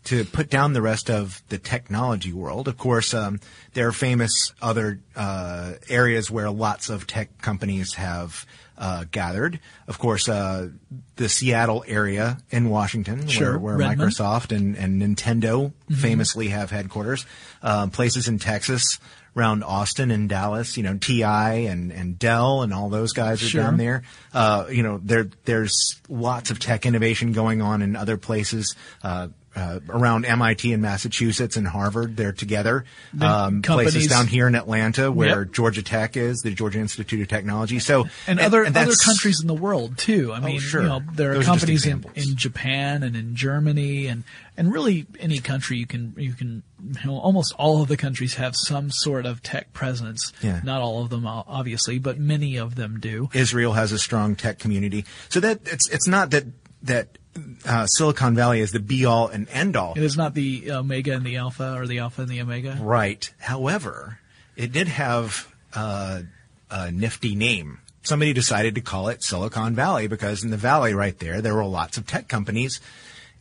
to 0.05 0.25
put 0.25 0.49
down 0.49 0.73
the 0.73 0.81
rest 0.81 1.09
of 1.09 1.41
the 1.49 1.57
technology 1.57 2.33
world. 2.33 2.67
Of 2.67 2.77
course, 2.77 3.13
um, 3.13 3.39
there 3.73 3.87
are 3.87 3.91
famous 3.91 4.53
other 4.61 4.99
uh, 5.15 5.73
areas 5.87 6.31
where 6.31 6.49
lots 6.49 6.89
of 6.89 7.05
tech 7.05 7.41
companies 7.41 7.93
have 7.93 8.45
uh, 8.79 9.05
gathered. 9.11 9.59
Of 9.87 9.99
course, 9.99 10.27
uh, 10.27 10.69
the 11.17 11.29
Seattle 11.29 11.83
area 11.87 12.37
in 12.49 12.69
Washington, 12.69 13.27
sure. 13.27 13.59
where, 13.59 13.77
where 13.77 13.87
Microsoft 13.87 14.55
and, 14.55 14.75
and 14.77 15.01
Nintendo 15.01 15.67
mm-hmm. 15.67 15.93
famously 15.93 16.47
have 16.47 16.71
headquarters. 16.71 17.25
Uh, 17.61 17.87
places 17.87 18.27
in 18.27 18.39
Texas 18.39 18.99
around 19.39 19.63
Austin 19.63 20.11
and 20.11 20.27
Dallas, 20.27 20.75
you 20.75 20.83
know, 20.83 20.97
TI 20.97 21.23
and, 21.23 21.91
and 21.91 22.19
Dell 22.19 22.61
and 22.61 22.73
all 22.73 22.89
those 22.89 23.13
guys 23.13 23.41
are 23.41 23.45
sure. 23.47 23.63
down 23.63 23.77
there. 23.77 24.03
Uh, 24.33 24.65
you 24.69 24.83
know, 24.83 24.99
there, 25.01 25.29
there's 25.45 25.99
lots 26.09 26.51
of 26.51 26.59
tech 26.59 26.85
innovation 26.85 27.31
going 27.31 27.61
on 27.61 27.81
in 27.81 27.95
other 27.95 28.17
places. 28.17 28.75
Uh, 29.01 29.29
uh, 29.55 29.79
around 29.89 30.25
MIT 30.25 30.71
and 30.73 30.81
Massachusetts 30.81 31.57
and 31.57 31.67
Harvard. 31.67 32.15
They're 32.15 32.31
together. 32.31 32.85
Um, 33.19 33.61
places 33.61 34.07
down 34.07 34.27
here 34.27 34.47
in 34.47 34.55
Atlanta 34.55 35.11
where 35.11 35.43
yep. 35.43 35.51
Georgia 35.51 35.83
Tech 35.83 36.17
is, 36.17 36.39
the 36.39 36.51
Georgia 36.51 36.79
Institute 36.79 37.21
of 37.21 37.27
Technology. 37.27 37.79
So 37.79 38.03
and, 38.27 38.39
and 38.39 38.39
other 38.39 38.63
and 38.63 38.75
other 38.75 38.93
countries 39.03 39.41
in 39.41 39.47
the 39.47 39.53
world 39.53 39.97
too. 39.97 40.31
I 40.33 40.37
oh, 40.37 40.41
mean, 40.41 40.59
sure. 40.59 40.81
you 40.81 40.87
know, 40.87 41.01
there 41.13 41.31
are 41.31 41.35
Those 41.35 41.45
companies 41.45 41.85
in, 41.85 42.05
in 42.15 42.35
Japan 42.35 43.03
and 43.03 43.15
in 43.15 43.35
Germany 43.35 44.07
and 44.07 44.23
and 44.57 44.71
really 44.71 45.07
any 45.19 45.39
country 45.39 45.77
you 45.77 45.87
can 45.87 46.13
you 46.17 46.33
can 46.33 46.63
you 46.81 47.05
know, 47.05 47.17
almost 47.17 47.53
all 47.57 47.81
of 47.81 47.87
the 47.87 47.97
countries 47.97 48.35
have 48.35 48.55
some 48.55 48.91
sort 48.91 49.25
of 49.25 49.41
tech 49.41 49.73
presence. 49.73 50.31
Yeah. 50.41 50.61
Not 50.63 50.81
all 50.81 51.01
of 51.01 51.09
them 51.09 51.25
obviously, 51.25 51.99
but 51.99 52.19
many 52.19 52.57
of 52.57 52.75
them 52.75 52.99
do. 52.99 53.29
Israel 53.33 53.73
has 53.73 53.91
a 53.91 53.99
strong 53.99 54.35
tech 54.35 54.59
community. 54.59 55.05
So 55.29 55.39
that 55.39 55.61
it's 55.65 55.89
it's 55.89 56.07
not 56.07 56.31
that 56.31 56.45
that 56.83 57.17
uh, 57.65 57.85
Silicon 57.85 58.35
Valley 58.35 58.59
is 58.59 58.71
the 58.71 58.79
be 58.79 59.05
all 59.05 59.27
and 59.27 59.47
end 59.49 59.75
all. 59.75 59.93
It 59.95 60.03
is 60.03 60.17
not 60.17 60.33
the 60.33 60.71
Omega 60.71 61.13
and 61.13 61.25
the 61.25 61.37
Alpha 61.37 61.75
or 61.77 61.87
the 61.87 61.99
Alpha 61.99 62.21
and 62.21 62.31
the 62.31 62.41
Omega. 62.41 62.77
Right. 62.79 63.31
However, 63.39 64.19
it 64.55 64.71
did 64.71 64.87
have 64.87 65.53
uh, 65.73 66.21
a 66.69 66.91
nifty 66.91 67.35
name. 67.35 67.79
Somebody 68.03 68.33
decided 68.33 68.75
to 68.75 68.81
call 68.81 69.09
it 69.09 69.23
Silicon 69.23 69.75
Valley 69.75 70.07
because 70.07 70.43
in 70.43 70.51
the 70.51 70.57
valley 70.57 70.93
right 70.93 71.17
there, 71.19 71.41
there 71.41 71.53
were 71.53 71.65
lots 71.65 71.97
of 71.97 72.07
tech 72.07 72.27
companies. 72.27 72.79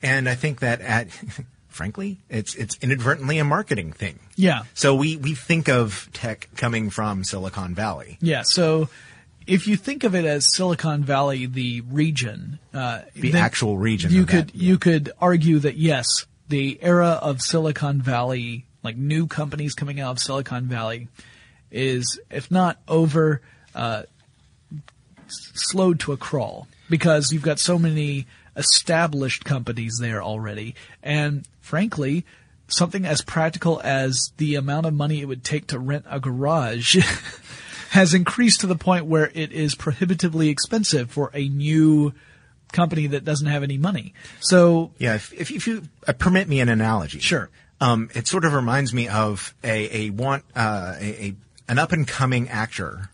And 0.03 0.29
I 0.29 0.35
think 0.35 0.61
that 0.61 0.81
at, 0.81 1.09
frankly, 1.69 2.19
it's, 2.29 2.55
it's 2.55 2.77
inadvertently 2.83 3.39
a 3.39 3.45
marketing 3.45 3.93
thing. 3.93 4.19
Yeah. 4.37 4.63
So 4.75 4.95
we, 4.95 5.17
we 5.17 5.35
think 5.35 5.69
of 5.69 6.09
tech 6.13 6.49
coming 6.57 6.91
from 6.91 7.25
Silicon 7.25 7.75
Valley. 7.75 8.19
Yeah. 8.21 8.43
So 8.45 8.89
if 9.49 9.67
you 9.67 9.77
think 9.77 10.05
of 10.05 10.15
it 10.15 10.27
as 10.27 10.55
Silicon 10.55 11.03
Valley, 11.03 11.47
the 11.47 11.81
region, 11.81 12.59
uh, 12.75 13.01
the 13.15 13.35
actual 13.35 13.79
region, 13.79 14.13
you 14.13 14.27
could 14.27 14.49
that, 14.49 14.55
yeah. 14.55 14.69
you 14.69 14.79
could 14.79 15.11
argue 15.21 15.59
that 15.61 15.77
yes, 15.77 16.27
the 16.49 16.79
era 16.83 17.19
of 17.23 17.41
Silicon 17.41 18.03
Valley, 18.03 18.67
like 18.83 18.97
new 18.97 19.27
companies 19.27 19.75
coming 19.75 20.01
out 20.01 20.13
of 20.13 20.19
Silicon 20.19 20.67
Valley, 20.67 21.09
is 21.71 22.21
if 22.31 22.51
not 22.51 22.79
over, 22.87 23.41
uh, 23.75 24.03
slowed 25.29 25.99
to 26.01 26.13
a 26.13 26.19
crawl 26.19 26.69
because 26.91 27.33
you've 27.33 27.43
got 27.43 27.59
so 27.59 27.79
many 27.79 28.27
established 28.55 29.47
companies 29.47 29.97
there 29.99 30.23
already, 30.23 30.77
and 31.03 31.49
frankly. 31.61 32.25
Something 32.71 33.07
as 33.07 33.23
practical 33.23 33.81
as 33.83 34.31
the 34.37 34.57
amount 34.57 34.85
of 34.85 34.93
money 34.93 35.23
it 35.23 35.25
would 35.25 35.43
take 35.43 35.69
to 35.69 35.79
rent 35.79 36.05
a 36.07 36.21
garage 36.21 36.99
has 37.91 38.15
increased 38.15 38.61
to 38.61 38.67
the 38.67 38.77
point 38.77 39.07
where 39.07 39.31
it 39.35 39.53
is 39.53 39.75
prohibitively 39.75 40.49
expensive 40.49 41.11
for 41.11 41.31
a 41.35 41.49
new 41.49 42.13
company 42.73 43.07
that 43.09 43.25
doesn't 43.25 43.47
have 43.47 43.63
any 43.63 43.79
money. 43.79 44.13
So 44.41 44.93
yeah, 44.99 45.15
if, 45.15 45.33
if, 45.33 45.51
if 45.51 45.67
you 45.67 45.83
uh, 46.07 46.13
permit 46.13 46.49
me 46.49 46.61
an 46.61 46.69
analogy, 46.69 47.19
sure. 47.19 47.51
Um, 47.81 48.11
it 48.15 48.27
sort 48.27 48.45
of 48.45 48.55
reminds 48.55 48.93
me 48.93 49.07
of 49.09 49.55
a 49.63 50.07
a 50.07 50.11
want 50.11 50.45
uh, 50.57 50.97
a, 50.99 51.27
a 51.27 51.37
an 51.69 51.79
up 51.79 51.93
and 51.93 52.09
coming 52.09 52.49
actor 52.49 53.11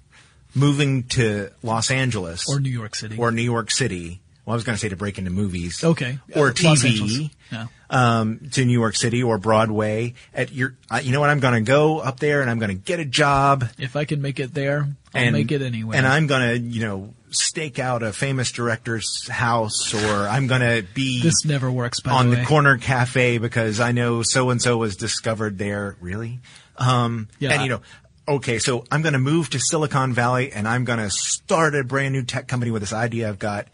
moving 0.54 1.02
to 1.02 1.50
Los 1.62 1.90
Angeles 1.90 2.44
or 2.48 2.60
New 2.60 2.70
York 2.70 2.94
City 2.94 3.18
or 3.18 3.30
New 3.30 3.42
York 3.42 3.70
City. 3.70 4.20
Well, 4.44 4.52
I 4.52 4.56
was 4.56 4.64
going 4.64 4.76
to 4.76 4.80
say 4.80 4.90
to 4.90 4.96
break 4.96 5.18
into 5.18 5.30
movies. 5.30 5.82
Okay. 5.82 6.18
Or 6.36 6.48
uh, 6.48 6.52
TV. 6.52 7.30
No. 7.50 7.68
Um, 7.88 8.40
to 8.52 8.64
New 8.64 8.72
York 8.72 8.96
City 8.96 9.22
or 9.22 9.38
Broadway. 9.38 10.14
At 10.34 10.52
your, 10.52 10.74
uh, 10.90 11.00
you 11.02 11.12
know 11.12 11.20
what? 11.20 11.30
I'm 11.30 11.40
going 11.40 11.54
to 11.54 11.60
go 11.68 12.00
up 12.00 12.20
there 12.20 12.42
and 12.42 12.50
I'm 12.50 12.58
going 12.58 12.70
to 12.70 12.82
get 12.82 13.00
a 13.00 13.04
job. 13.06 13.64
If 13.78 13.96
I 13.96 14.04
can 14.04 14.20
make 14.20 14.40
it 14.40 14.52
there, 14.52 14.88
I'll 15.14 15.22
and, 15.22 15.32
make 15.32 15.50
it 15.50 15.62
anyway. 15.62 15.96
And 15.96 16.06
I'm 16.06 16.26
going 16.26 16.48
to, 16.48 16.58
you 16.58 16.84
know, 16.84 17.14
stake 17.30 17.78
out 17.78 18.02
a 18.02 18.12
famous 18.12 18.52
director's 18.52 19.28
house 19.28 19.94
or 19.94 20.28
I'm 20.28 20.46
going 20.46 20.60
to 20.60 20.86
be 20.94 21.22
this 21.22 21.44
never 21.44 21.70
works 21.70 22.00
on 22.04 22.30
the, 22.30 22.36
the, 22.36 22.44
corner 22.44 22.78
cafe 22.78 23.38
because 23.38 23.80
I 23.80 23.92
know 23.92 24.22
so 24.22 24.50
and 24.50 24.60
so 24.60 24.76
was 24.76 24.96
discovered 24.96 25.58
there. 25.58 25.96
Really? 26.00 26.40
Um, 26.76 27.28
yeah. 27.38 27.52
and 27.52 27.62
you 27.62 27.68
know, 27.70 27.80
okay, 28.28 28.58
so 28.58 28.84
I'm 28.90 29.02
going 29.02 29.14
to 29.14 29.18
move 29.18 29.50
to 29.50 29.58
Silicon 29.58 30.12
Valley 30.12 30.52
and 30.52 30.68
I'm 30.68 30.84
going 30.84 30.98
to 30.98 31.10
start 31.10 31.74
a 31.74 31.84
brand 31.84 32.12
new 32.12 32.22
tech 32.22 32.48
company 32.48 32.70
with 32.70 32.82
this 32.82 32.92
idea 32.92 33.28
I've 33.28 33.38
got. 33.38 33.68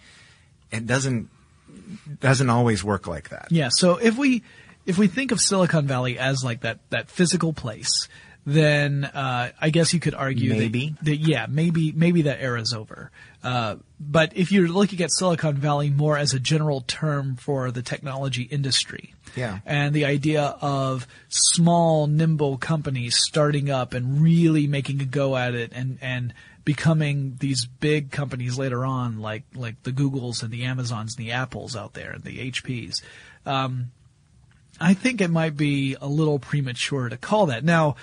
It 0.70 0.86
doesn't 0.86 1.28
doesn't 2.20 2.50
always 2.50 2.84
work 2.84 3.06
like 3.06 3.30
that. 3.30 3.48
Yeah. 3.50 3.68
So 3.70 3.96
if 3.96 4.16
we 4.16 4.42
if 4.86 4.98
we 4.98 5.06
think 5.06 5.32
of 5.32 5.40
Silicon 5.40 5.86
Valley 5.86 6.18
as 6.18 6.42
like 6.44 6.60
that 6.60 6.78
that 6.90 7.10
physical 7.10 7.52
place, 7.52 8.08
then 8.46 9.04
uh, 9.04 9.50
I 9.60 9.70
guess 9.70 9.92
you 9.92 10.00
could 10.00 10.14
argue 10.14 10.50
maybe 10.50 10.90
that, 10.96 11.04
that, 11.04 11.16
yeah 11.16 11.46
maybe 11.48 11.92
maybe 11.92 12.22
that 12.22 12.40
era's 12.40 12.72
over. 12.72 13.10
Uh, 13.42 13.76
but 13.98 14.36
if 14.36 14.52
you're 14.52 14.68
looking 14.68 15.00
at 15.02 15.10
Silicon 15.12 15.56
Valley 15.56 15.90
more 15.90 16.16
as 16.16 16.34
a 16.34 16.40
general 16.40 16.82
term 16.82 17.36
for 17.36 17.70
the 17.70 17.82
technology 17.82 18.42
industry, 18.42 19.14
yeah, 19.36 19.60
and 19.64 19.94
the 19.94 20.04
idea 20.04 20.56
of 20.60 21.06
small 21.28 22.06
nimble 22.06 22.56
companies 22.58 23.16
starting 23.16 23.70
up 23.70 23.94
and 23.94 24.22
really 24.22 24.66
making 24.66 25.00
a 25.00 25.06
go 25.06 25.36
at 25.36 25.54
it 25.54 25.72
and 25.74 25.98
and 26.00 26.34
becoming 26.64 27.36
these 27.40 27.66
big 27.66 28.10
companies 28.10 28.58
later 28.58 28.84
on, 28.84 29.20
like 29.20 29.44
like 29.54 29.82
the 29.82 29.92
Googles 29.92 30.42
and 30.42 30.50
the 30.50 30.64
Amazons 30.64 31.16
and 31.16 31.26
the 31.26 31.32
Apples 31.32 31.76
out 31.76 31.94
there 31.94 32.12
and 32.12 32.24
the 32.24 32.50
HPs. 32.50 33.02
Um, 33.46 33.90
I 34.80 34.94
think 34.94 35.20
it 35.20 35.30
might 35.30 35.56
be 35.56 35.96
a 36.00 36.06
little 36.06 36.38
premature 36.38 37.08
to 37.08 37.16
call 37.16 37.46
that. 37.46 37.64
Now, 37.64 37.96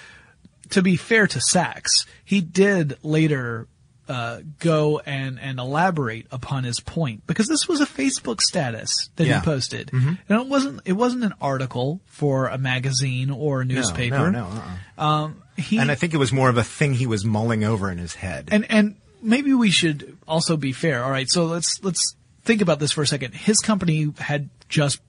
to 0.70 0.82
be 0.82 0.96
fair 0.96 1.28
to 1.28 1.42
Sacks, 1.42 2.06
he 2.24 2.42
did 2.42 2.98
later 3.04 3.68
uh, 4.08 4.40
go 4.60 5.00
and, 5.00 5.40
and 5.40 5.60
elaborate 5.60 6.28
upon 6.32 6.64
his 6.64 6.80
point 6.80 7.26
because 7.28 7.48
this 7.48 7.68
was 7.68 7.82
a 7.82 7.86
Facebook 7.86 8.42
status 8.42 9.10
that 9.16 9.26
yeah. 9.26 9.40
he 9.40 9.46
posted, 9.46 9.88
mm-hmm. 9.88 10.14
and 10.30 10.42
it 10.42 10.48
wasn't 10.48 10.82
it 10.86 10.94
wasn't 10.94 11.24
an 11.24 11.34
article 11.42 12.00
for 12.06 12.48
a 12.48 12.58
magazine 12.58 13.30
or 13.30 13.62
a 13.62 13.66
newspaper. 13.66 14.32
No, 14.32 14.44
no, 14.44 14.50
no 14.50 14.64
uh-uh. 14.98 15.04
um, 15.04 15.44
he, 15.58 15.78
and 15.80 15.92
I 15.92 15.96
think 15.96 16.14
it 16.14 16.18
was 16.18 16.32
more 16.32 16.50
of 16.50 16.58
a 16.58 16.64
thing 16.64 16.94
he 16.94 17.08
was 17.08 17.26
mulling 17.26 17.64
over 17.64 17.92
in 17.92 17.98
his 17.98 18.16
head. 18.16 18.50
And 18.52 18.70
and 18.70 18.96
maybe 19.22 19.54
we 19.54 19.72
should 19.72 20.18
also 20.28 20.56
be 20.58 20.72
fair. 20.72 21.04
All 21.04 21.12
right, 21.12 21.30
so 21.30 21.46
let's 21.46 21.84
let's 21.84 22.16
think 22.44 22.62
about 22.62 22.80
this 22.80 22.92
for 22.92 23.02
a 23.02 23.08
second. 23.08 23.34
His 23.34 23.58
company 23.58 24.14
had 24.18 24.50
just 24.70 25.00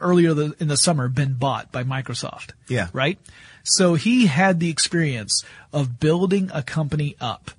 earlier 0.00 0.34
the, 0.34 0.54
in 0.60 0.68
the 0.68 0.76
summer 0.76 1.08
been 1.08 1.34
bought 1.34 1.72
by 1.72 1.84
Microsoft. 1.84 2.52
Yeah. 2.68 2.88
Right. 2.92 3.18
So 3.64 3.94
he 3.94 4.26
had 4.26 4.60
the 4.60 4.70
experience 4.70 5.44
of 5.72 6.00
building 6.00 6.50
a 6.52 6.62
company 6.62 7.16
up 7.20 7.50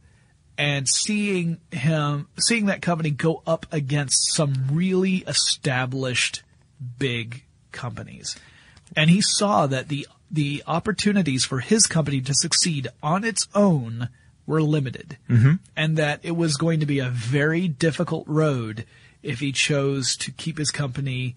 and 0.58 0.88
seeing 0.88 1.60
him, 1.72 2.28
seeing 2.40 2.68
that 2.68 2.82
company 2.82 3.12
go 3.12 3.42
up 3.48 3.66
against 3.72 4.34
some 4.34 4.54
really 4.72 5.18
established 5.28 6.44
big 6.98 7.44
companies. 7.72 8.36
And 8.96 9.10
he 9.10 9.22
saw 9.22 9.66
that 9.68 9.88
the, 9.88 10.08
the 10.34 10.64
opportunities 10.68 11.46
for 11.46 11.60
his 11.60 11.86
company 11.86 12.20
to 12.20 12.34
succeed 12.34 12.90
on 13.02 13.24
its 13.24 13.48
own 13.56 14.10
were 14.46 14.62
limited. 14.62 15.18
Mm-hmm. 15.30 15.54
And 15.78 15.98
that 15.98 16.20
it 16.24 16.36
was 16.36 16.58
going 16.58 16.82
to 16.82 16.86
be 16.86 17.00
a 17.00 17.10
very 17.10 17.70
difficult 17.70 18.28
road 18.28 18.86
if 19.22 19.40
he 19.40 19.54
chose 19.54 20.18
to 20.18 20.32
keep 20.32 20.58
his 20.58 20.72
company 20.72 21.36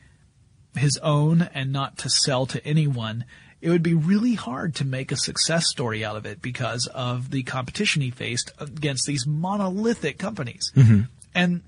his 0.76 0.98
own 0.98 1.42
and 1.54 1.72
not 1.72 1.96
to 1.96 2.10
sell 2.10 2.44
to 2.44 2.66
anyone 2.66 3.24
it 3.60 3.70
would 3.70 3.82
be 3.82 3.94
really 3.94 4.34
hard 4.34 4.74
to 4.76 4.84
make 4.84 5.10
a 5.10 5.16
success 5.16 5.68
story 5.68 6.04
out 6.04 6.16
of 6.16 6.26
it 6.26 6.42
because 6.42 6.86
of 6.88 7.30
the 7.30 7.42
competition 7.42 8.02
he 8.02 8.10
faced 8.10 8.52
against 8.58 9.06
these 9.06 9.26
monolithic 9.26 10.18
companies. 10.18 10.72
Mm-hmm. 10.76 11.02
And 11.34 11.62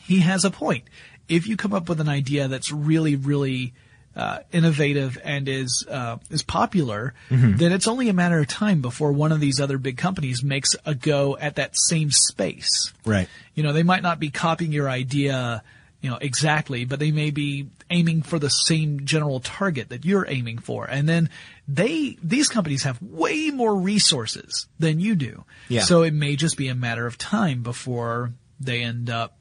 he 0.00 0.20
has 0.20 0.44
a 0.44 0.50
point. 0.50 0.84
If 1.28 1.46
you 1.46 1.56
come 1.56 1.74
up 1.74 1.88
with 1.88 2.00
an 2.00 2.08
idea 2.08 2.48
that's 2.48 2.72
really, 2.72 3.16
really 3.16 3.74
uh, 4.18 4.40
innovative 4.52 5.16
and 5.22 5.48
is 5.48 5.86
uh, 5.88 6.16
is 6.28 6.42
popular, 6.42 7.14
mm-hmm. 7.30 7.56
then 7.56 7.72
it's 7.72 7.86
only 7.86 8.08
a 8.08 8.12
matter 8.12 8.40
of 8.40 8.48
time 8.48 8.82
before 8.82 9.12
one 9.12 9.30
of 9.30 9.38
these 9.38 9.60
other 9.60 9.78
big 9.78 9.96
companies 9.96 10.42
makes 10.42 10.74
a 10.84 10.94
go 10.94 11.38
at 11.38 11.54
that 11.54 11.78
same 11.78 12.10
space. 12.10 12.92
Right. 13.06 13.28
You 13.54 13.62
know, 13.62 13.72
they 13.72 13.84
might 13.84 14.02
not 14.02 14.18
be 14.18 14.30
copying 14.30 14.72
your 14.72 14.90
idea 14.90 15.62
you 16.00 16.10
know, 16.10 16.18
exactly, 16.20 16.84
but 16.84 17.00
they 17.00 17.10
may 17.10 17.30
be 17.30 17.70
aiming 17.90 18.22
for 18.22 18.38
the 18.38 18.48
same 18.48 19.04
general 19.04 19.40
target 19.40 19.88
that 19.88 20.04
you're 20.04 20.26
aiming 20.28 20.58
for. 20.58 20.84
And 20.84 21.08
then 21.08 21.28
they, 21.66 22.16
these 22.22 22.48
companies 22.48 22.84
have 22.84 23.02
way 23.02 23.50
more 23.50 23.74
resources 23.74 24.68
than 24.78 25.00
you 25.00 25.16
do. 25.16 25.44
Yeah. 25.68 25.80
So 25.80 26.02
it 26.02 26.14
may 26.14 26.36
just 26.36 26.56
be 26.56 26.68
a 26.68 26.74
matter 26.74 27.06
of 27.06 27.18
time 27.18 27.62
before 27.62 28.32
they 28.60 28.82
end 28.82 29.10
up, 29.10 29.38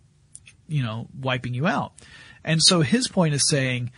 you 0.67 0.81
know, 0.81 1.07
wiping 1.19 1.53
you 1.53 1.67
out. 1.67 1.93
And 2.43 2.61
so 2.61 2.81
his 2.81 3.07
point 3.07 3.35
is 3.35 3.47
saying, 3.47 3.91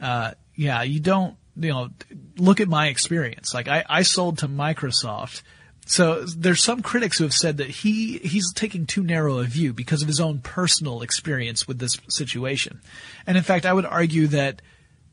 uh, 0.00 0.32
yeah, 0.54 0.82
you 0.82 1.00
don't, 1.00 1.36
you 1.56 1.70
know, 1.70 1.88
look 2.36 2.60
at 2.60 2.68
my 2.68 2.88
experience. 2.88 3.52
Like 3.54 3.68
I, 3.68 3.84
I 3.88 4.02
sold 4.02 4.38
to 4.38 4.48
Microsoft. 4.48 5.42
So 5.86 6.24
there's 6.24 6.62
some 6.62 6.82
critics 6.82 7.18
who 7.18 7.24
have 7.24 7.32
said 7.32 7.56
that 7.56 7.70
he, 7.70 8.18
he's 8.18 8.52
taking 8.52 8.84
too 8.84 9.02
narrow 9.02 9.38
a 9.38 9.44
view 9.44 9.72
because 9.72 10.02
of 10.02 10.08
his 10.08 10.20
own 10.20 10.40
personal 10.40 11.00
experience 11.00 11.66
with 11.66 11.78
this 11.78 11.98
situation. 12.10 12.80
And 13.26 13.38
in 13.38 13.42
fact, 13.42 13.64
I 13.64 13.72
would 13.72 13.86
argue 13.86 14.26
that 14.28 14.60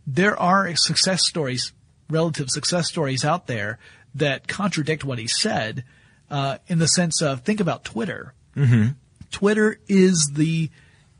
there 0.05 0.37
are 0.37 0.75
success 0.75 1.25
stories, 1.25 1.71
relative 2.09 2.49
success 2.49 2.89
stories 2.89 3.23
out 3.23 3.47
there 3.47 3.79
that 4.15 4.47
contradict 4.47 5.03
what 5.03 5.17
he 5.17 5.27
said, 5.27 5.83
uh, 6.29 6.57
in 6.67 6.79
the 6.79 6.87
sense 6.87 7.21
of 7.21 7.41
think 7.41 7.59
about 7.59 7.85
Twitter. 7.85 8.33
Mm-hmm. 8.55 8.89
Twitter 9.31 9.79
is 9.87 10.31
the 10.33 10.69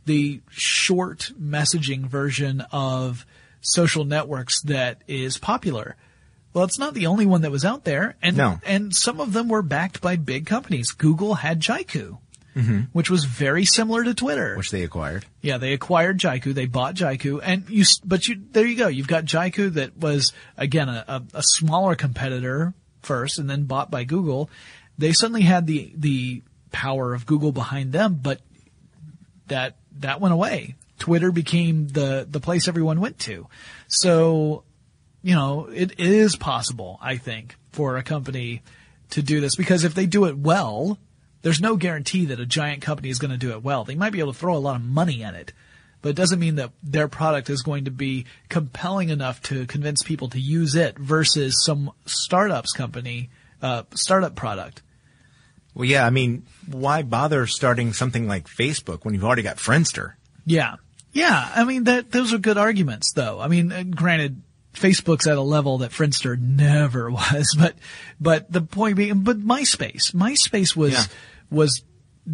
the 0.05 0.39
short 0.49 1.31
messaging 1.41 2.01
version 2.01 2.61
of 2.71 3.25
social 3.65 4.05
networks 4.05 4.61
that 4.61 5.01
is 5.07 5.37
popular. 5.37 5.95
Well, 6.53 6.63
it's 6.63 6.79
not 6.79 6.93
the 6.93 7.07
only 7.07 7.25
one 7.25 7.41
that 7.41 7.51
was 7.51 7.65
out 7.65 7.83
there, 7.83 8.15
and 8.21 8.37
No. 8.37 8.59
and 8.65 8.95
some 8.95 9.19
of 9.19 9.33
them 9.33 9.49
were 9.49 9.61
backed 9.61 9.99
by 10.01 10.15
big 10.15 10.45
companies. 10.45 10.91
Google 10.91 11.33
had 11.33 11.59
Jaiku, 11.59 12.17
mm-hmm. 12.55 12.79
which 12.93 13.09
was 13.09 13.25
very 13.25 13.65
similar 13.65 14.05
to 14.05 14.13
Twitter. 14.13 14.55
Which 14.55 14.71
they 14.71 14.83
acquired. 14.83 15.25
Yeah, 15.41 15.57
they 15.57 15.73
acquired 15.73 16.17
Jaiku. 16.19 16.53
They 16.53 16.65
bought 16.65 16.95
Jaiku, 16.95 17.41
and 17.43 17.69
you. 17.69 17.83
But 18.05 18.27
you, 18.29 18.41
there 18.51 18.65
you 18.65 18.77
go. 18.77 18.87
You've 18.87 19.07
got 19.09 19.25
Jaiku 19.25 19.73
that 19.73 19.97
was 19.97 20.31
again 20.55 20.87
a, 20.87 21.03
a, 21.07 21.23
a 21.33 21.43
smaller 21.43 21.95
competitor 21.95 22.73
first, 23.01 23.37
and 23.37 23.49
then 23.49 23.65
bought 23.65 23.91
by 23.91 24.05
Google. 24.05 24.49
They 24.97 25.11
suddenly 25.11 25.41
had 25.41 25.67
the 25.67 25.91
the 25.97 26.41
power 26.71 27.13
of 27.13 27.25
Google 27.25 27.51
behind 27.51 27.91
them, 27.91 28.17
but 28.21 28.39
that 29.47 29.75
that 29.99 30.21
went 30.21 30.33
away. 30.33 30.75
Twitter 30.99 31.31
became 31.31 31.87
the 31.87 32.27
the 32.29 32.39
place 32.39 32.67
everyone 32.67 32.99
went 32.99 33.19
to. 33.19 33.47
So, 33.87 34.63
you 35.21 35.35
know, 35.35 35.67
it 35.73 35.99
is 35.99 36.35
possible, 36.35 36.99
I 37.01 37.17
think, 37.17 37.55
for 37.71 37.97
a 37.97 38.03
company 38.03 38.61
to 39.11 39.21
do 39.21 39.41
this 39.41 39.55
because 39.55 39.83
if 39.83 39.93
they 39.93 40.05
do 40.05 40.25
it 40.25 40.37
well, 40.37 40.97
there's 41.41 41.61
no 41.61 41.75
guarantee 41.75 42.25
that 42.25 42.39
a 42.39 42.45
giant 42.45 42.81
company 42.81 43.09
is 43.09 43.19
going 43.19 43.31
to 43.31 43.37
do 43.37 43.51
it 43.51 43.63
well. 43.63 43.83
They 43.83 43.95
might 43.95 44.11
be 44.11 44.19
able 44.19 44.33
to 44.33 44.39
throw 44.39 44.55
a 44.55 44.57
lot 44.57 44.77
of 44.77 44.83
money 44.83 45.23
at 45.23 45.35
it, 45.35 45.53
but 46.01 46.09
it 46.09 46.15
doesn't 46.15 46.39
mean 46.39 46.55
that 46.55 46.71
their 46.81 47.07
product 47.07 47.49
is 47.49 47.61
going 47.61 47.85
to 47.85 47.91
be 47.91 48.25
compelling 48.49 49.09
enough 49.09 49.41
to 49.43 49.67
convince 49.67 50.01
people 50.01 50.29
to 50.29 50.39
use 50.39 50.75
it 50.75 50.97
versus 50.97 51.63
some 51.63 51.91
startups 52.05 52.71
company, 52.73 53.29
uh, 53.61 53.83
startup 53.93 54.35
product. 54.35 54.81
Well, 55.75 55.85
yeah, 55.85 56.05
I 56.05 56.09
mean, 56.09 56.45
why 56.71 57.03
bother 57.03 57.45
starting 57.47 57.91
something 57.91 58.27
like 58.27 58.47
Facebook 58.47 59.03
when 59.03 59.13
you've 59.13 59.25
already 59.25 59.43
got 59.43 59.57
Friendster? 59.57 60.13
Yeah. 60.45 60.75
Yeah. 61.15 61.51
I 61.55 61.63
mean, 61.63 61.85
that, 61.85 62.11
those 62.11 62.31
are 62.33 62.37
good 62.37 62.57
arguments 62.59 63.13
though. 63.13 63.39
I 63.39 63.47
mean, 63.47 63.71
uh, 63.71 63.83
granted, 63.83 64.43
Facebook's 64.75 65.25
at 65.25 65.37
a 65.37 65.41
level 65.41 65.79
that 65.79 65.89
Friendster 65.91 66.37
never 66.39 67.09
was, 67.11 67.55
but, 67.57 67.75
but 68.19 68.51
the 68.51 68.61
point 68.61 68.97
being, 68.97 69.21
but 69.21 69.39
MySpace, 69.39 70.13
MySpace 70.13 70.75
was, 70.75 70.93
Yeah. 70.93 71.03
was 71.49 71.81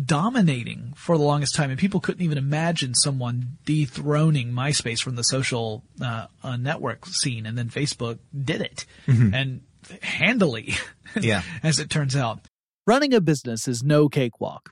dominating 0.06 0.94
for 0.96 1.18
the 1.18 1.24
longest 1.24 1.54
time 1.56 1.70
and 1.70 1.78
people 1.80 2.00
couldn't 2.00 2.22
even 2.24 2.38
imagine 2.38 2.96
someone 2.96 3.58
dethroning 3.66 4.52
MySpace 4.52 5.02
from 5.02 5.16
the 5.16 5.24
social, 5.24 5.84
uh, 6.02 6.28
uh, 6.44 6.56
network 6.58 7.06
scene 7.06 7.46
and 7.46 7.58
then 7.58 7.70
Facebook 7.70 8.20
did 8.38 8.62
it 8.62 8.86
and 9.08 9.62
handily. 10.02 10.74
Yeah. 11.20 11.42
as 11.62 11.80
it 11.80 11.90
turns 11.90 12.16
out. 12.16 12.40
Running 12.88 13.14
a 13.14 13.20
business 13.20 13.68
is 13.68 13.84
no 13.84 14.08
cakewalk. 14.08 14.72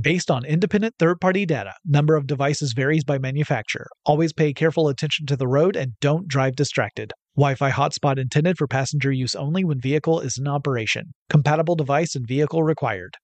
Based 0.00 0.30
on 0.30 0.46
independent 0.46 0.94
third-party 0.98 1.44
data, 1.44 1.74
number 1.84 2.16
of 2.16 2.26
devices 2.26 2.72
varies 2.72 3.04
by 3.04 3.18
manufacturer. 3.18 3.86
Always 4.06 4.32
pay 4.32 4.54
careful 4.54 4.88
attention 4.88 5.26
to 5.26 5.36
the 5.36 5.46
road 5.46 5.76
and 5.76 5.92
don't 6.00 6.26
drive 6.26 6.56
distracted. 6.56 7.12
Wi-Fi 7.36 7.70
hotspot 7.70 8.18
intended 8.18 8.56
for 8.56 8.66
passenger 8.66 9.12
use 9.12 9.34
only 9.34 9.62
when 9.62 9.78
vehicle 9.78 10.20
is 10.20 10.38
in 10.38 10.48
operation. 10.48 11.12
Compatible 11.28 11.74
device 11.74 12.14
and 12.14 12.26
vehicle 12.26 12.62
required. 12.62 13.16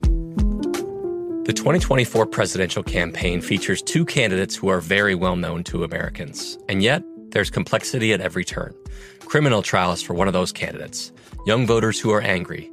The 0.00 1.52
2024 1.54 2.26
presidential 2.26 2.82
campaign 2.82 3.40
features 3.40 3.80
two 3.80 4.04
candidates 4.04 4.56
who 4.56 4.68
are 4.68 4.80
very 4.80 5.14
well 5.14 5.36
known 5.36 5.62
to 5.64 5.84
Americans. 5.84 6.58
And 6.68 6.82
yet, 6.82 7.04
there's 7.28 7.50
complexity 7.50 8.12
at 8.12 8.20
every 8.20 8.44
turn. 8.44 8.74
Criminal 9.20 9.62
trials 9.62 10.02
for 10.02 10.14
one 10.14 10.26
of 10.26 10.32
those 10.32 10.50
candidates, 10.50 11.12
young 11.46 11.64
voters 11.64 12.00
who 12.00 12.10
are 12.10 12.22
angry. 12.22 12.72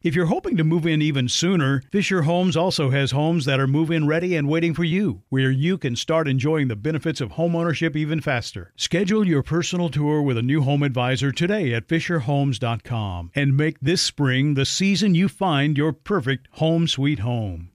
If 0.00 0.14
you're 0.14 0.26
hoping 0.26 0.56
to 0.58 0.62
move 0.62 0.86
in 0.86 1.02
even 1.02 1.28
sooner, 1.28 1.82
Fisher 1.90 2.22
Homes 2.22 2.56
also 2.56 2.90
has 2.90 3.10
homes 3.10 3.46
that 3.46 3.58
are 3.58 3.66
move 3.66 3.90
in 3.90 4.06
ready 4.06 4.36
and 4.36 4.48
waiting 4.48 4.72
for 4.72 4.84
you, 4.84 5.22
where 5.28 5.50
you 5.50 5.76
can 5.76 5.96
start 5.96 6.28
enjoying 6.28 6.68
the 6.68 6.76
benefits 6.76 7.20
of 7.20 7.32
homeownership 7.32 7.96
even 7.96 8.20
faster. 8.20 8.72
Schedule 8.76 9.26
your 9.26 9.42
personal 9.42 9.88
tour 9.88 10.22
with 10.22 10.38
a 10.38 10.42
new 10.42 10.62
home 10.62 10.84
advisor 10.84 11.32
today 11.32 11.74
at 11.74 11.88
FisherHomes.com 11.88 13.32
and 13.34 13.56
make 13.56 13.80
this 13.80 14.00
spring 14.00 14.54
the 14.54 14.64
season 14.64 15.16
you 15.16 15.28
find 15.28 15.76
your 15.76 15.92
perfect 15.92 16.46
home 16.52 16.86
sweet 16.86 17.18
home. 17.18 17.70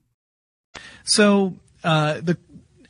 So 1.04 1.56
uh, 1.84 2.22
the 2.22 2.38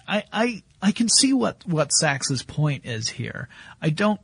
I, 0.07 0.23
I 0.33 0.63
I 0.81 0.93
can 0.93 1.09
see 1.09 1.33
what 1.33 1.67
what 1.67 1.91
Sacks's 1.91 2.45
point 2.45 2.87
is 2.87 3.09
here. 3.09 3.49
I 3.83 3.91
don't 3.91 4.21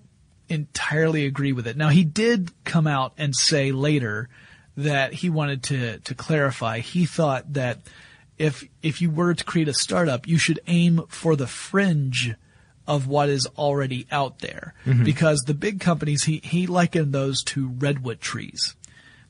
entirely 0.49 1.27
agree 1.27 1.53
with 1.53 1.67
it. 1.67 1.77
Now 1.77 1.89
he 1.89 2.05
did 2.05 2.53
come 2.63 2.87
out 2.87 3.13
and 3.19 3.35
say 3.35 3.73
later 3.73 4.29
that 4.85 5.13
he 5.15 5.31
wanted 5.31 5.63
to 5.65 5.99
to 5.99 6.15
clarify. 6.15 6.79
He 6.81 7.07
thought 7.07 7.53
that 7.55 7.79
if 8.39 8.65
if 8.83 9.01
you 9.01 9.11
were 9.11 9.35
to 9.35 9.45
create 9.45 9.69
a 9.69 9.75
startup, 9.75 10.27
you 10.27 10.39
should 10.39 10.61
aim 10.67 11.03
for 11.09 11.37
the 11.37 11.47
fringe 11.47 12.35
of 12.87 13.07
what 13.07 13.29
is 13.29 13.47
already 13.59 14.07
out 14.11 14.41
there 14.41 14.75
mm-hmm. 14.85 15.05
because 15.05 15.41
the 15.47 15.55
big 15.55 15.81
companies 15.81 16.25
he 16.25 16.41
he 16.43 16.67
likened 16.67 17.13
those 17.13 17.43
to 17.45 17.69
redwood 17.79 18.21
trees 18.21 18.75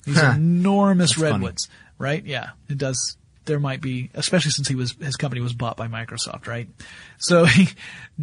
these 0.04 0.18
Huh. 0.18 0.32
enormous 0.36 1.10
That's 1.10 1.20
funny. 1.20 1.32
redwoods 1.32 1.68
right 1.98 2.24
yeah 2.24 2.50
it 2.70 2.78
does 2.78 3.18
there 3.44 3.60
might 3.60 3.82
be 3.82 4.08
especially 4.14 4.52
since 4.52 4.68
he 4.68 4.76
was 4.76 4.92
his 5.00 5.16
company 5.16 5.42
was 5.42 5.52
bought 5.52 5.76
by 5.76 5.88
Microsoft 5.88 6.46
right 6.46 6.68
so 7.18 7.44
he 7.44 7.68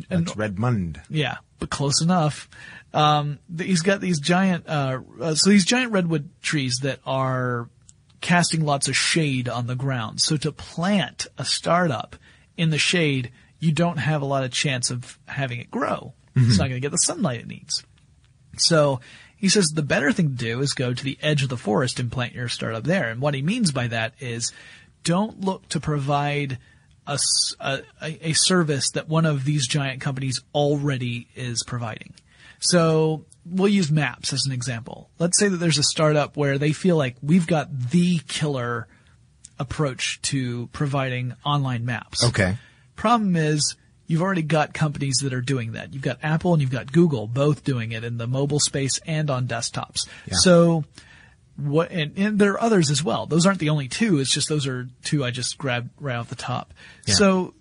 and 0.09 0.25
That's 0.25 0.37
Redmond. 0.37 1.01
yeah, 1.09 1.37
but 1.59 1.69
close 1.69 2.01
enough. 2.01 2.49
Um, 2.93 3.39
he's 3.57 3.81
got 3.81 4.01
these 4.01 4.19
giant, 4.19 4.67
uh, 4.67 4.99
uh, 5.21 5.35
so 5.35 5.49
these 5.49 5.65
giant 5.65 5.91
redwood 5.91 6.29
trees 6.41 6.79
that 6.83 6.99
are 7.05 7.69
casting 8.21 8.65
lots 8.65 8.87
of 8.87 8.95
shade 8.95 9.49
on 9.49 9.67
the 9.67 9.75
ground. 9.75 10.21
So 10.21 10.37
to 10.37 10.51
plant 10.51 11.27
a 11.37 11.45
startup 11.45 12.15
in 12.55 12.69
the 12.69 12.77
shade, 12.77 13.31
you 13.59 13.71
don't 13.71 13.97
have 13.97 14.21
a 14.21 14.25
lot 14.25 14.43
of 14.43 14.51
chance 14.51 14.89
of 14.89 15.19
having 15.27 15.59
it 15.59 15.69
grow. 15.69 16.13
It's 16.35 16.57
not 16.59 16.69
going 16.69 16.75
to 16.75 16.79
get 16.79 16.91
the 16.91 16.97
sunlight 16.97 17.39
it 17.39 17.47
needs. 17.47 17.83
So 18.57 18.99
he 19.37 19.49
says 19.49 19.69
the 19.69 19.81
better 19.81 20.11
thing 20.11 20.29
to 20.29 20.35
do 20.35 20.61
is 20.61 20.73
go 20.73 20.93
to 20.93 21.03
the 21.03 21.17
edge 21.21 21.43
of 21.43 21.49
the 21.49 21.57
forest 21.57 21.99
and 21.99 22.11
plant 22.11 22.33
your 22.33 22.47
startup 22.47 22.83
there. 22.83 23.09
And 23.09 23.21
what 23.21 23.33
he 23.33 23.41
means 23.41 23.71
by 23.71 23.87
that 23.87 24.13
is 24.19 24.51
don't 25.03 25.41
look 25.41 25.67
to 25.69 25.79
provide 25.79 26.57
a 27.07 27.17
a 28.01 28.33
service 28.33 28.91
that 28.91 29.07
one 29.07 29.25
of 29.25 29.45
these 29.45 29.67
giant 29.67 30.01
companies 30.01 30.41
already 30.53 31.27
is 31.35 31.63
providing. 31.65 32.13
So 32.59 33.25
we'll 33.45 33.69
use 33.69 33.91
maps 33.91 34.33
as 34.33 34.45
an 34.45 34.51
example. 34.51 35.09
Let's 35.19 35.39
say 35.39 35.47
that 35.47 35.57
there's 35.57 35.77
a 35.77 35.83
startup 35.83 36.37
where 36.37 36.57
they 36.57 36.73
feel 36.73 36.97
like 36.97 37.15
we've 37.21 37.47
got 37.47 37.89
the 37.91 38.19
killer 38.27 38.87
approach 39.59 40.21
to 40.23 40.67
providing 40.67 41.33
online 41.45 41.85
maps. 41.85 42.23
Okay. 42.23 42.57
Problem 42.95 43.35
is, 43.35 43.75
you've 44.07 44.21
already 44.21 44.41
got 44.41 44.73
companies 44.73 45.17
that 45.21 45.33
are 45.33 45.41
doing 45.41 45.73
that. 45.73 45.93
You've 45.93 46.03
got 46.03 46.19
Apple 46.23 46.53
and 46.53 46.61
you've 46.61 46.71
got 46.71 46.91
Google 46.91 47.27
both 47.27 47.63
doing 47.63 47.91
it 47.91 48.03
in 48.03 48.17
the 48.17 48.27
mobile 48.27 48.59
space 48.59 48.99
and 49.05 49.29
on 49.29 49.47
desktops. 49.47 50.07
Yeah. 50.25 50.33
So, 50.35 50.83
what, 51.57 51.91
and, 51.91 52.17
and 52.17 52.39
there 52.39 52.53
are 52.53 52.61
others 52.61 52.89
as 52.89 53.03
well. 53.03 53.25
Those 53.25 53.45
aren't 53.45 53.59
the 53.59 53.69
only 53.69 53.87
two. 53.87 54.19
It's 54.19 54.33
just 54.33 54.49
those 54.49 54.67
are 54.67 54.87
two 55.03 55.23
I 55.23 55.31
just 55.31 55.57
grabbed 55.57 55.89
right 55.99 56.15
off 56.15 56.29
the 56.29 56.35
top. 56.35 56.73
Yeah. 57.05 57.15
So, 57.15 57.53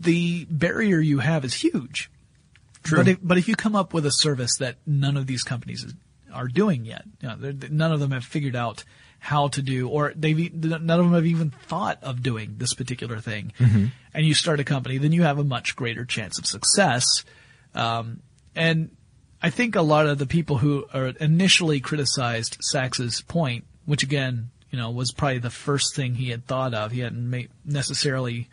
the 0.00 0.46
barrier 0.46 0.98
you 0.98 1.18
have 1.18 1.44
is 1.44 1.54
huge. 1.54 2.10
True. 2.82 2.98
But 2.98 3.08
if, 3.08 3.18
but 3.22 3.38
if 3.38 3.48
you 3.48 3.56
come 3.56 3.76
up 3.76 3.92
with 3.92 4.06
a 4.06 4.10
service 4.10 4.56
that 4.58 4.76
none 4.86 5.16
of 5.16 5.26
these 5.26 5.42
companies 5.42 5.86
are 6.32 6.48
doing 6.48 6.84
yet, 6.84 7.04
you 7.20 7.28
know, 7.28 7.52
none 7.70 7.92
of 7.92 8.00
them 8.00 8.12
have 8.12 8.24
figured 8.24 8.56
out 8.56 8.84
how 9.18 9.48
to 9.48 9.60
do, 9.60 9.88
or 9.88 10.14
they've 10.16 10.54
none 10.54 10.90
of 10.90 11.04
them 11.04 11.12
have 11.12 11.26
even 11.26 11.50
thought 11.50 12.02
of 12.02 12.22
doing 12.22 12.54
this 12.56 12.72
particular 12.72 13.18
thing, 13.18 13.52
and 14.14 14.24
you 14.24 14.32
start 14.32 14.60
a 14.60 14.64
company, 14.64 14.96
then 14.96 15.12
you 15.12 15.22
have 15.24 15.38
a 15.38 15.44
much 15.44 15.76
greater 15.76 16.06
chance 16.06 16.38
of 16.38 16.46
success. 16.46 17.04
Um, 17.74 18.22
and 18.56 18.90
I 19.42 19.50
think 19.50 19.76
a 19.76 19.82
lot 19.82 20.06
of 20.06 20.18
the 20.18 20.26
people 20.26 20.58
who 20.58 20.86
are 20.94 21.08
initially 21.08 21.80
criticized 21.80 22.56
Sacks's 22.60 23.20
point, 23.20 23.64
which 23.84 24.02
again, 24.02 24.50
you 24.70 24.78
know, 24.78 24.90
was 24.90 25.12
probably 25.12 25.38
the 25.38 25.50
first 25.50 25.94
thing 25.94 26.14
he 26.14 26.30
had 26.30 26.46
thought 26.46 26.72
of. 26.72 26.92
He 26.92 27.00
hadn't 27.00 27.48
necessarily 27.64 28.48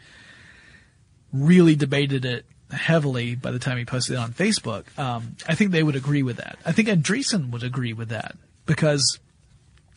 really 1.31 1.75
debated 1.75 2.25
it 2.25 2.45
heavily 2.71 3.35
by 3.35 3.51
the 3.51 3.59
time 3.59 3.77
he 3.77 3.85
posted 3.85 4.15
it 4.15 4.19
on 4.19 4.33
Facebook. 4.33 4.85
Um, 4.97 5.35
I 5.47 5.55
think 5.55 5.71
they 5.71 5.83
would 5.83 5.95
agree 5.95 6.23
with 6.23 6.37
that. 6.37 6.57
I 6.65 6.71
think 6.71 6.87
Andreessen 6.87 7.51
would 7.51 7.63
agree 7.63 7.93
with 7.93 8.09
that 8.09 8.35
because 8.65 9.19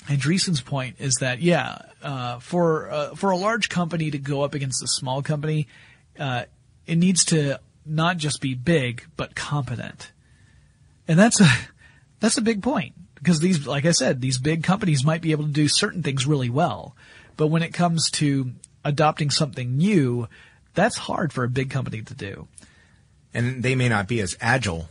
Andreessen's 0.07 0.61
point 0.61 0.97
is 0.99 1.15
that 1.21 1.41
yeah, 1.41 1.79
uh, 2.03 2.39
for 2.39 2.91
uh, 2.91 3.15
for 3.15 3.31
a 3.31 3.37
large 3.37 3.69
company 3.69 4.11
to 4.11 4.19
go 4.19 4.43
up 4.43 4.55
against 4.55 4.83
a 4.83 4.89
small 4.89 5.23
company, 5.23 5.69
uh, 6.19 6.45
it 6.87 6.97
needs 6.97 7.25
to 7.27 7.61
not 7.85 8.17
just 8.17 8.41
be 8.41 8.55
big 8.55 9.05
but 9.17 9.35
competent, 9.35 10.13
and 11.07 11.19
that's 11.19 11.41
a 11.41 11.49
that's 12.21 12.39
a 12.39 12.43
big 12.43 12.63
point 12.63 12.95
because 13.15 13.41
these, 13.41 13.67
like 13.67 13.85
I 13.85 13.93
said, 13.93 14.21
these 14.21 14.39
big 14.39 14.63
companies 14.63 15.05
might 15.05 15.21
be 15.21 15.33
able 15.33 15.45
to 15.45 15.53
do 15.53 15.69
certain 15.69 16.03
things 16.03 16.27
really 16.27 16.51
well, 16.51 16.97
but 17.37 17.49
when 17.49 17.63
it 17.63 17.75
comes 17.75 18.11
to 18.13 18.53
adopting 18.85 19.31
something 19.31 19.77
new, 19.77 20.27
that's 20.75 20.97
hard 20.97 21.33
for 21.33 21.45
a 21.45 21.49
big 21.49 21.71
company 21.71 22.03
to 22.03 22.15
do. 22.15 22.49
And 23.33 23.63
they 23.63 23.75
may 23.75 23.89
not 23.89 24.09
be 24.09 24.21
as 24.21 24.37
agile 24.41 24.89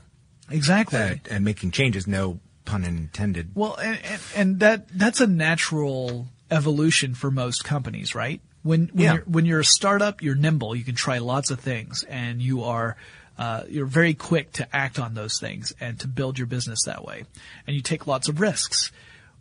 Exactly. 0.50 1.00
at, 1.00 1.28
at 1.28 1.42
making 1.42 1.72
changes. 1.72 2.08
No 2.08 2.40
pun 2.66 2.84
intended. 2.84 3.52
Well, 3.56 3.76
and, 3.76 4.00
and, 4.04 4.22
and 4.36 4.60
that 4.62 4.88
that's 4.90 5.22
a 5.22 5.28
natural 5.28 6.28
evolution 6.50 7.14
for 7.16 7.30
most 7.32 7.64
companies, 7.64 8.16
right? 8.16 8.42
When 8.64 8.88
when, 8.94 9.04
Yeah. 9.04 9.14
you're, 9.16 9.24
when 9.24 9.46
you're 9.46 9.60
a 9.60 9.66
startup, 9.66 10.22
you're 10.22 10.36
nimble. 10.36 10.76
You 10.76 10.84
can 10.84 10.96
try 10.96 11.18
lots 11.20 11.52
of 11.52 11.60
things, 11.60 12.04
and 12.04 12.42
you 12.42 12.64
are 12.64 12.96
uh, 13.38 13.64
you're 13.70 13.86
very 13.86 14.14
quick 14.14 14.52
to 14.54 14.76
act 14.76 15.00
on 15.00 15.14
those 15.14 15.40
things 15.40 15.74
and 15.80 16.00
to 16.00 16.08
build 16.08 16.38
your 16.38 16.48
business 16.48 16.80
that 16.86 17.06
way. 17.06 17.24
And 17.68 17.76
you 17.76 17.82
take 17.82 18.06
lots 18.08 18.28
of 18.28 18.42
risks. 18.42 18.92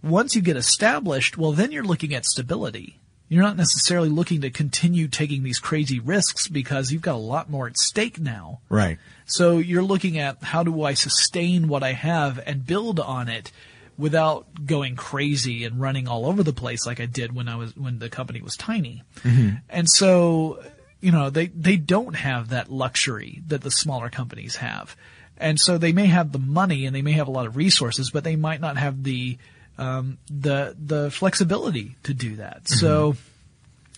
Once 0.02 0.36
you 0.36 0.42
get 0.42 0.56
established, 0.56 1.36
well, 1.36 1.50
then 1.52 1.72
you're 1.72 1.82
looking 1.82 2.14
at 2.14 2.24
stability. 2.24 2.97
You're 3.28 3.42
not 3.42 3.56
necessarily 3.56 4.08
looking 4.08 4.40
to 4.40 4.50
continue 4.50 5.06
taking 5.06 5.42
these 5.42 5.58
crazy 5.58 6.00
risks 6.00 6.48
because 6.48 6.90
you've 6.90 7.02
got 7.02 7.14
a 7.14 7.18
lot 7.18 7.50
more 7.50 7.66
at 7.66 7.76
stake 7.76 8.18
now. 8.18 8.60
Right. 8.68 8.98
So 9.26 9.58
you're 9.58 9.82
looking 9.82 10.18
at 10.18 10.42
how 10.42 10.62
do 10.62 10.82
I 10.82 10.94
sustain 10.94 11.68
what 11.68 11.82
I 11.82 11.92
have 11.92 12.40
and 12.46 12.64
build 12.64 12.98
on 12.98 13.28
it 13.28 13.52
without 13.98 14.64
going 14.64 14.96
crazy 14.96 15.64
and 15.64 15.80
running 15.80 16.08
all 16.08 16.24
over 16.24 16.42
the 16.42 16.52
place 16.52 16.86
like 16.86 17.00
I 17.00 17.06
did 17.06 17.34
when 17.34 17.48
I 17.48 17.56
was 17.56 17.76
when 17.76 17.98
the 17.98 18.08
company 18.08 18.40
was 18.40 18.56
tiny. 18.56 19.02
Mm-hmm. 19.18 19.56
And 19.68 19.90
so, 19.90 20.62
you 21.00 21.12
know, 21.12 21.28
they 21.28 21.48
they 21.48 21.76
don't 21.76 22.14
have 22.14 22.48
that 22.50 22.70
luxury 22.70 23.42
that 23.48 23.60
the 23.60 23.70
smaller 23.70 24.08
companies 24.08 24.56
have. 24.56 24.96
And 25.36 25.60
so 25.60 25.78
they 25.78 25.92
may 25.92 26.06
have 26.06 26.32
the 26.32 26.38
money 26.38 26.86
and 26.86 26.94
they 26.94 27.02
may 27.02 27.12
have 27.12 27.28
a 27.28 27.30
lot 27.30 27.46
of 27.46 27.56
resources, 27.56 28.10
but 28.10 28.24
they 28.24 28.36
might 28.36 28.60
not 28.60 28.76
have 28.76 29.02
the 29.02 29.38
um, 29.78 30.18
the 30.28 30.76
the 30.78 31.10
flexibility 31.10 31.96
to 32.02 32.12
do 32.14 32.36
that. 32.36 32.68
So 32.68 33.16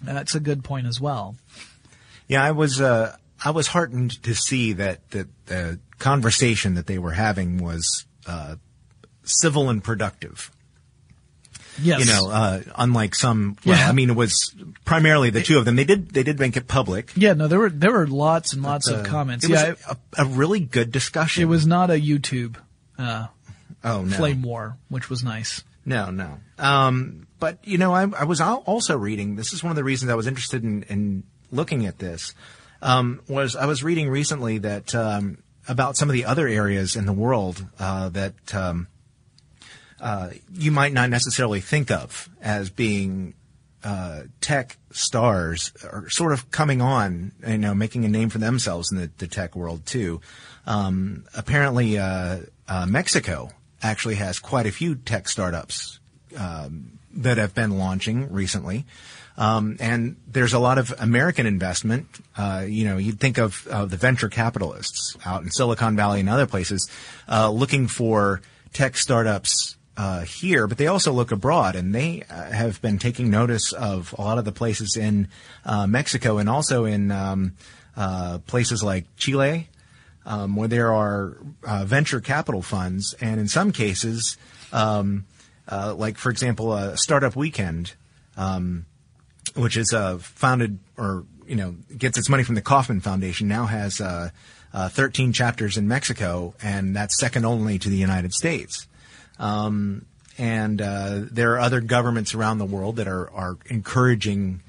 that's 0.02 0.34
a 0.34 0.40
good 0.40 0.62
point 0.62 0.86
as 0.86 1.00
well. 1.00 1.36
Yeah, 2.28 2.44
I 2.44 2.52
was 2.52 2.80
uh, 2.80 3.16
I 3.44 3.50
was 3.50 3.68
heartened 3.68 4.22
to 4.22 4.34
see 4.34 4.74
that 4.74 5.10
that 5.10 5.28
the 5.46 5.80
conversation 5.98 6.74
that 6.74 6.86
they 6.86 6.98
were 6.98 7.12
having 7.12 7.58
was 7.58 8.06
uh, 8.26 8.56
civil 9.24 9.68
and 9.70 9.82
productive. 9.82 10.50
Yes. 11.82 12.00
You 12.00 12.12
know, 12.12 12.30
uh, 12.30 12.60
unlike 12.76 13.14
some. 13.14 13.56
Well, 13.64 13.78
Yeah. 13.78 13.88
I 13.88 13.92
mean, 13.92 14.10
it 14.10 14.16
was 14.16 14.54
primarily 14.84 15.30
the 15.30 15.42
two 15.42 15.56
of 15.56 15.64
them. 15.64 15.76
They 15.76 15.84
did 15.84 16.10
they 16.10 16.22
did 16.22 16.38
make 16.38 16.56
it 16.56 16.68
public. 16.68 17.12
Yeah, 17.16 17.32
no, 17.32 17.48
there 17.48 17.58
were 17.58 17.70
there 17.70 17.92
were 17.92 18.06
lots 18.06 18.52
and 18.52 18.62
lots 18.62 18.88
of 18.88 19.06
comments. 19.06 19.44
It 19.44 19.52
yeah, 19.52 19.70
was 19.70 19.96
a, 20.18 20.22
a 20.22 20.26
really 20.26 20.60
good 20.60 20.92
discussion. 20.92 21.42
it, 21.42 21.44
it 21.44 21.48
was 21.48 21.66
not 21.66 21.90
a 21.90 21.94
YouTube 21.94 22.56
uh, 22.98 23.28
oh 23.82 24.02
no 24.02 24.16
flame 24.16 24.42
war, 24.42 24.76
which 24.88 25.08
was 25.08 25.24
nice. 25.24 25.62
No, 25.84 26.10
no. 26.10 26.38
Um, 26.58 27.26
but 27.38 27.58
you 27.66 27.78
know, 27.78 27.92
I, 27.92 28.02
I 28.02 28.24
was 28.24 28.40
also 28.40 28.96
reading. 28.96 29.36
This 29.36 29.52
is 29.52 29.62
one 29.62 29.70
of 29.70 29.76
the 29.76 29.84
reasons 29.84 30.10
I 30.10 30.14
was 30.14 30.26
interested 30.26 30.62
in, 30.62 30.82
in 30.84 31.24
looking 31.50 31.86
at 31.86 31.98
this. 31.98 32.34
Um, 32.82 33.20
was 33.28 33.56
I 33.56 33.66
was 33.66 33.82
reading 33.82 34.08
recently 34.08 34.58
that 34.58 34.94
um, 34.94 35.42
about 35.68 35.96
some 35.96 36.08
of 36.08 36.14
the 36.14 36.24
other 36.24 36.48
areas 36.48 36.96
in 36.96 37.06
the 37.06 37.12
world 37.12 37.66
uh, 37.78 38.08
that 38.10 38.54
um, 38.54 38.88
uh, 40.00 40.30
you 40.52 40.70
might 40.70 40.92
not 40.92 41.10
necessarily 41.10 41.60
think 41.60 41.90
of 41.90 42.28
as 42.40 42.70
being 42.70 43.34
uh, 43.84 44.22
tech 44.40 44.76
stars 44.90 45.72
are 45.90 46.08
sort 46.10 46.32
of 46.32 46.50
coming 46.50 46.82
on, 46.82 47.32
you 47.46 47.58
know, 47.58 47.74
making 47.74 48.04
a 48.04 48.08
name 48.08 48.28
for 48.28 48.38
themselves 48.38 48.92
in 48.92 48.98
the, 48.98 49.10
the 49.18 49.26
tech 49.26 49.56
world 49.56 49.86
too. 49.86 50.20
Um, 50.66 51.24
apparently, 51.34 51.98
uh, 51.98 52.40
uh, 52.68 52.86
Mexico 52.86 53.50
actually 53.82 54.16
has 54.16 54.38
quite 54.38 54.66
a 54.66 54.72
few 54.72 54.94
tech 54.94 55.28
startups 55.28 55.98
um, 56.36 56.98
that 57.14 57.38
have 57.38 57.54
been 57.54 57.78
launching 57.78 58.32
recently. 58.32 58.84
Um, 59.36 59.78
and 59.80 60.16
there's 60.26 60.52
a 60.52 60.58
lot 60.58 60.76
of 60.76 60.92
American 60.98 61.46
investment. 61.46 62.06
Uh, 62.36 62.64
you 62.68 62.84
know, 62.84 62.98
you'd 62.98 63.18
think 63.18 63.38
of, 63.38 63.66
of 63.68 63.90
the 63.90 63.96
venture 63.96 64.28
capitalists 64.28 65.16
out 65.24 65.42
in 65.42 65.50
Silicon 65.50 65.96
Valley 65.96 66.20
and 66.20 66.28
other 66.28 66.46
places 66.46 66.90
uh, 67.28 67.50
looking 67.50 67.88
for 67.88 68.42
tech 68.72 68.96
startups 68.96 69.76
uh, 69.96 70.20
here, 70.22 70.66
but 70.66 70.78
they 70.78 70.86
also 70.86 71.12
look 71.12 71.30
abroad, 71.30 71.76
and 71.76 71.94
they 71.94 72.22
uh, 72.30 72.50
have 72.50 72.80
been 72.80 72.98
taking 72.98 73.28
notice 73.28 73.72
of 73.72 74.14
a 74.16 74.22
lot 74.22 74.38
of 74.38 74.44
the 74.44 74.52
places 74.52 74.96
in 74.96 75.28
uh, 75.64 75.86
Mexico 75.86 76.38
and 76.38 76.48
also 76.48 76.84
in 76.84 77.10
um, 77.10 77.52
uh, 77.96 78.38
places 78.46 78.82
like 78.82 79.04
Chile, 79.16 79.68
um, 80.30 80.54
where 80.54 80.68
there 80.68 80.92
are 80.92 81.36
uh, 81.66 81.84
venture 81.84 82.20
capital 82.20 82.62
funds, 82.62 83.16
and 83.20 83.40
in 83.40 83.48
some 83.48 83.72
cases, 83.72 84.36
um, 84.72 85.26
uh, 85.66 85.92
like 85.96 86.16
for 86.16 86.30
example, 86.30 86.70
uh, 86.70 86.94
Startup 86.94 87.34
Weekend, 87.34 87.94
um, 88.36 88.86
which 89.56 89.76
is 89.76 89.92
uh, 89.92 90.18
founded 90.18 90.78
or 90.96 91.24
you 91.48 91.56
know 91.56 91.74
gets 91.98 92.16
its 92.16 92.28
money 92.28 92.44
from 92.44 92.54
the 92.54 92.62
Kauffman 92.62 93.00
Foundation, 93.00 93.48
now 93.48 93.66
has 93.66 94.00
uh, 94.00 94.30
uh, 94.72 94.88
13 94.88 95.32
chapters 95.32 95.76
in 95.76 95.88
Mexico, 95.88 96.54
and 96.62 96.94
that's 96.94 97.18
second 97.18 97.44
only 97.44 97.80
to 97.80 97.88
the 97.88 97.96
United 97.96 98.32
States. 98.32 98.86
Um, 99.40 100.06
and 100.38 100.80
uh, 100.80 101.22
there 101.28 101.54
are 101.54 101.58
other 101.58 101.80
governments 101.80 102.36
around 102.36 102.58
the 102.58 102.66
world 102.66 102.96
that 102.96 103.08
are 103.08 103.28
are 103.32 103.58
encouraging 103.66 104.62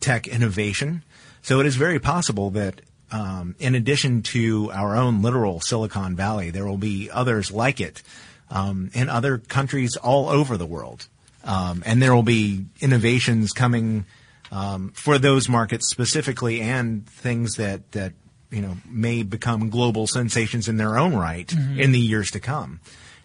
tech 0.00 0.26
innovation. 0.26 1.04
So 1.42 1.60
it 1.60 1.66
is 1.66 1.76
very 1.76 2.00
possible 2.00 2.50
that 2.50 2.80
um, 3.12 3.54
in 3.58 3.74
addition 3.74 4.22
to 4.22 4.70
our 4.72 4.96
own 4.96 5.22
literal 5.22 5.60
Silicon 5.60 6.16
Valley, 6.16 6.50
there 6.50 6.66
will 6.66 6.78
be 6.78 7.10
others 7.10 7.50
like 7.50 7.80
it 7.80 8.02
um, 8.50 8.90
in 8.94 9.08
other 9.08 9.38
countries 9.38 9.96
all 9.96 10.28
over 10.28 10.56
the 10.56 10.66
world. 10.66 11.06
Um, 11.44 11.82
and 11.86 12.02
there 12.02 12.14
will 12.14 12.22
be 12.22 12.66
innovations 12.80 13.52
coming 13.52 14.04
um, 14.52 14.90
for 14.90 15.18
those 15.18 15.48
markets 15.48 15.88
specifically 15.88 16.60
and 16.60 17.06
things 17.06 17.54
that, 17.54 17.92
that 17.92 18.12
you 18.50 18.60
know 18.60 18.76
may 18.88 19.22
become 19.22 19.70
global 19.70 20.06
sensations 20.06 20.68
in 20.68 20.76
their 20.76 20.98
own 20.98 21.14
right 21.14 21.46
mm-hmm. 21.46 21.80
in 21.80 21.92
the 21.92 21.98
years 21.98 22.30
to 22.32 22.40
come. 22.40 22.80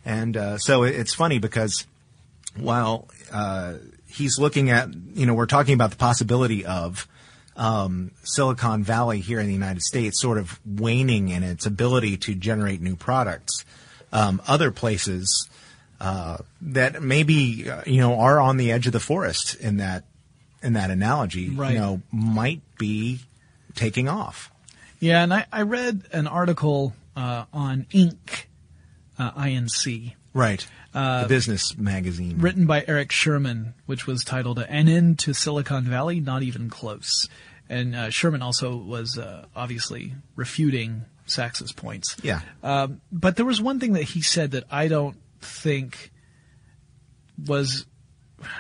And 0.06 0.38
uh, 0.38 0.58
so 0.60 0.84
it's 0.84 1.16
funny 1.16 1.40
because 1.40 1.88
while 2.56 3.08
uh, 3.32 3.76
he's 4.08 4.38
looking 4.40 4.70
at, 4.70 4.90
you 5.14 5.26
know, 5.26 5.34
we're 5.34 5.48
talking 5.48 5.74
about 5.74 5.90
the 5.90 5.98
possibility 5.98 6.64
of 6.64 7.08
um, 7.56 8.12
Silicon 8.24 8.84
Valley 8.84 9.20
here 9.20 9.40
in 9.40 9.48
the 9.48 9.54
United 9.54 9.82
States 9.82 10.22
sort 10.22 10.38
of 10.38 10.60
waning 10.66 11.30
in 11.30 11.44
its 11.44 11.66
ability 11.66 12.18
to 12.18 12.36
generate 12.36 12.82
new 12.82 12.96
products. 12.96 13.66
Um, 14.12 14.42
other 14.48 14.72
places 14.72 15.50
uh, 16.00 16.38
that 16.62 17.02
maybe 17.02 17.70
uh, 17.70 17.82
you 17.86 18.00
know 18.00 18.20
are 18.20 18.40
on 18.40 18.58
the 18.58 18.72
edge 18.72 18.86
of 18.88 18.94
the 18.94 19.00
forest 19.00 19.56
in 19.56 19.78
that 19.78 20.04
in 20.62 20.74
that 20.74 20.90
analogy, 20.90 21.50
right. 21.50 21.74
you 21.74 21.80
know, 21.80 22.02
might 22.12 22.62
be 22.78 23.20
taking 23.76 24.10
off. 24.10 24.52
Yeah, 25.00 25.24
and 25.24 25.34
I, 25.34 25.46
I 25.52 25.62
read 25.62 26.04
an 26.12 26.28
article 26.28 26.94
uh, 27.16 27.46
on 27.54 27.86
Inc. 27.92 28.46
Uh, 29.18 29.32
INC. 29.32 30.14
Right. 30.34 30.68
Uh, 30.96 31.24
the 31.24 31.28
business 31.28 31.78
magazine. 31.78 32.40
Written 32.40 32.66
by 32.66 32.86
Erik 32.88 33.12
Sherman, 33.12 33.74
which 33.86 34.08
was 34.08 34.24
titled 34.24 34.60
An 34.60 34.88
End 34.88 35.20
to 35.20 35.34
Silicon 35.34 35.84
Valley, 35.84 36.22
Not 36.22 36.42
Even 36.42 36.70
Close. 36.70 37.28
And 37.68 37.96
uh, 37.96 38.10
Sherman 38.12 38.42
also 38.42 38.78
was 38.78 39.18
uh, 39.18 39.46
obviously 39.56 40.14
refuting 40.36 41.04
Sacks's 41.26 41.74
points. 41.74 42.16
Yeah. 42.24 42.42
Um, 42.64 43.02
but 43.12 43.36
there 43.36 43.46
was 43.46 43.62
one 43.62 43.80
thing 43.80 43.94
that 43.94 44.04
he 44.04 44.22
said 44.22 44.52
that 44.52 44.64
I 44.72 44.88
don't 44.88 45.18
think 45.42 46.12
was. 47.46 47.86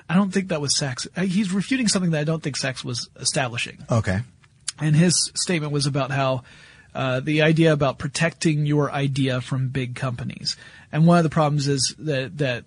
I 0.09 0.15
don't 0.15 0.31
think 0.31 0.49
that 0.49 0.61
was 0.61 0.75
Sacks. 0.75 1.07
Uh, 1.15 1.21
he's 1.23 1.53
refuting 1.53 1.87
something 1.87 2.11
that 2.11 2.19
I 2.19 2.23
don't 2.23 2.41
think 2.41 2.57
Sacks 2.57 2.83
was 2.83 3.09
establishing. 3.17 3.77
Okay. 3.89 4.21
And 4.79 4.95
his 4.95 5.31
statement 5.35 5.71
was 5.71 5.85
about 5.85 6.11
how 6.11 6.43
uh, 6.95 7.19
the 7.19 7.41
idea 7.41 7.73
about 7.73 7.99
protecting 7.99 8.65
your 8.65 8.91
idea 8.91 9.41
from 9.41 9.67
big 9.67 9.95
companies. 9.95 10.55
And 10.95 11.05
one 11.05 11.17
of 11.17 11.25
the 11.25 11.29
problems 11.29 11.67
is 11.67 11.93
that 11.99 12.37
that 12.37 12.63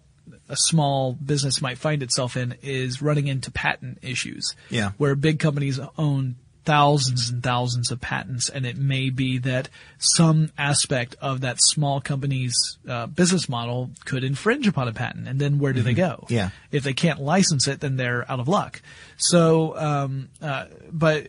a 0.50 0.56
small 0.56 1.14
business 1.14 1.62
might 1.62 1.78
find 1.78 2.02
itself 2.02 2.36
in 2.36 2.56
is 2.60 3.00
running 3.00 3.26
into 3.26 3.50
patent 3.50 4.00
issues. 4.02 4.54
Yeah. 4.68 4.90
Where 4.98 5.14
big 5.14 5.38
companies 5.38 5.80
own 5.96 6.36
thousands 6.66 7.30
and 7.30 7.42
thousands 7.42 7.90
of 7.90 8.02
patents, 8.02 8.50
and 8.50 8.66
it 8.66 8.76
may 8.76 9.08
be 9.08 9.38
that 9.38 9.70
some 9.96 10.50
aspect 10.58 11.16
of 11.22 11.40
that 11.40 11.56
small 11.58 12.02
company's 12.02 12.54
uh, 12.86 13.06
business 13.06 13.48
model 13.48 13.92
could 14.04 14.22
infringe 14.22 14.68
upon 14.68 14.88
a 14.88 14.92
patent, 14.92 15.26
and 15.26 15.40
then 15.40 15.58
where 15.58 15.72
do 15.72 15.78
mm-hmm. 15.78 15.86
they 15.86 15.94
go? 15.94 16.26
Yeah. 16.28 16.50
If 16.70 16.84
they 16.84 16.92
can't 16.92 17.22
license 17.22 17.66
it, 17.66 17.80
then 17.80 17.96
they're 17.96 18.30
out 18.30 18.40
of 18.40 18.48
luck. 18.48 18.82
So, 19.16 19.74
um, 19.78 20.28
uh, 20.42 20.66
but 20.92 21.28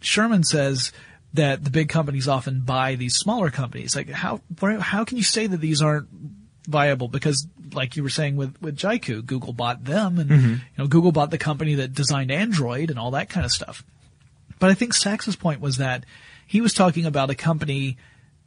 Sherman 0.00 0.44
says 0.44 0.92
that 1.34 1.62
the 1.62 1.70
big 1.70 1.88
companies 1.88 2.26
often 2.26 2.60
buy 2.60 2.94
these 2.94 3.16
smaller 3.16 3.50
companies. 3.50 3.94
Like 3.94 4.08
how 4.08 4.40
how 4.60 5.04
can 5.04 5.16
you 5.18 5.22
say 5.22 5.46
that 5.46 5.60
these 5.60 5.82
aren't 5.82 6.08
viable? 6.68 7.08
Because 7.08 7.46
like 7.72 7.96
you 7.96 8.02
were 8.02 8.10
saying 8.10 8.36
with 8.36 8.60
with 8.62 8.76
Jaiku, 8.76 9.24
Google 9.24 9.52
bought 9.52 9.84
them, 9.84 10.18
and 10.18 10.30
mm-hmm. 10.30 10.48
you 10.52 10.60
know 10.76 10.86
Google 10.86 11.12
bought 11.12 11.30
the 11.30 11.38
company 11.38 11.74
that 11.76 11.94
designed 11.94 12.30
Android 12.30 12.90
and 12.90 12.98
all 12.98 13.10
that 13.12 13.28
kind 13.28 13.44
of 13.44 13.50
stuff. 13.50 13.82
But 14.58 14.70
I 14.70 14.74
think 14.74 14.94
Sacks's 14.94 15.36
point 15.36 15.60
was 15.60 15.78
that 15.78 16.04
he 16.46 16.60
was 16.60 16.72
talking 16.72 17.06
about 17.06 17.30
a 17.30 17.34
company 17.34 17.96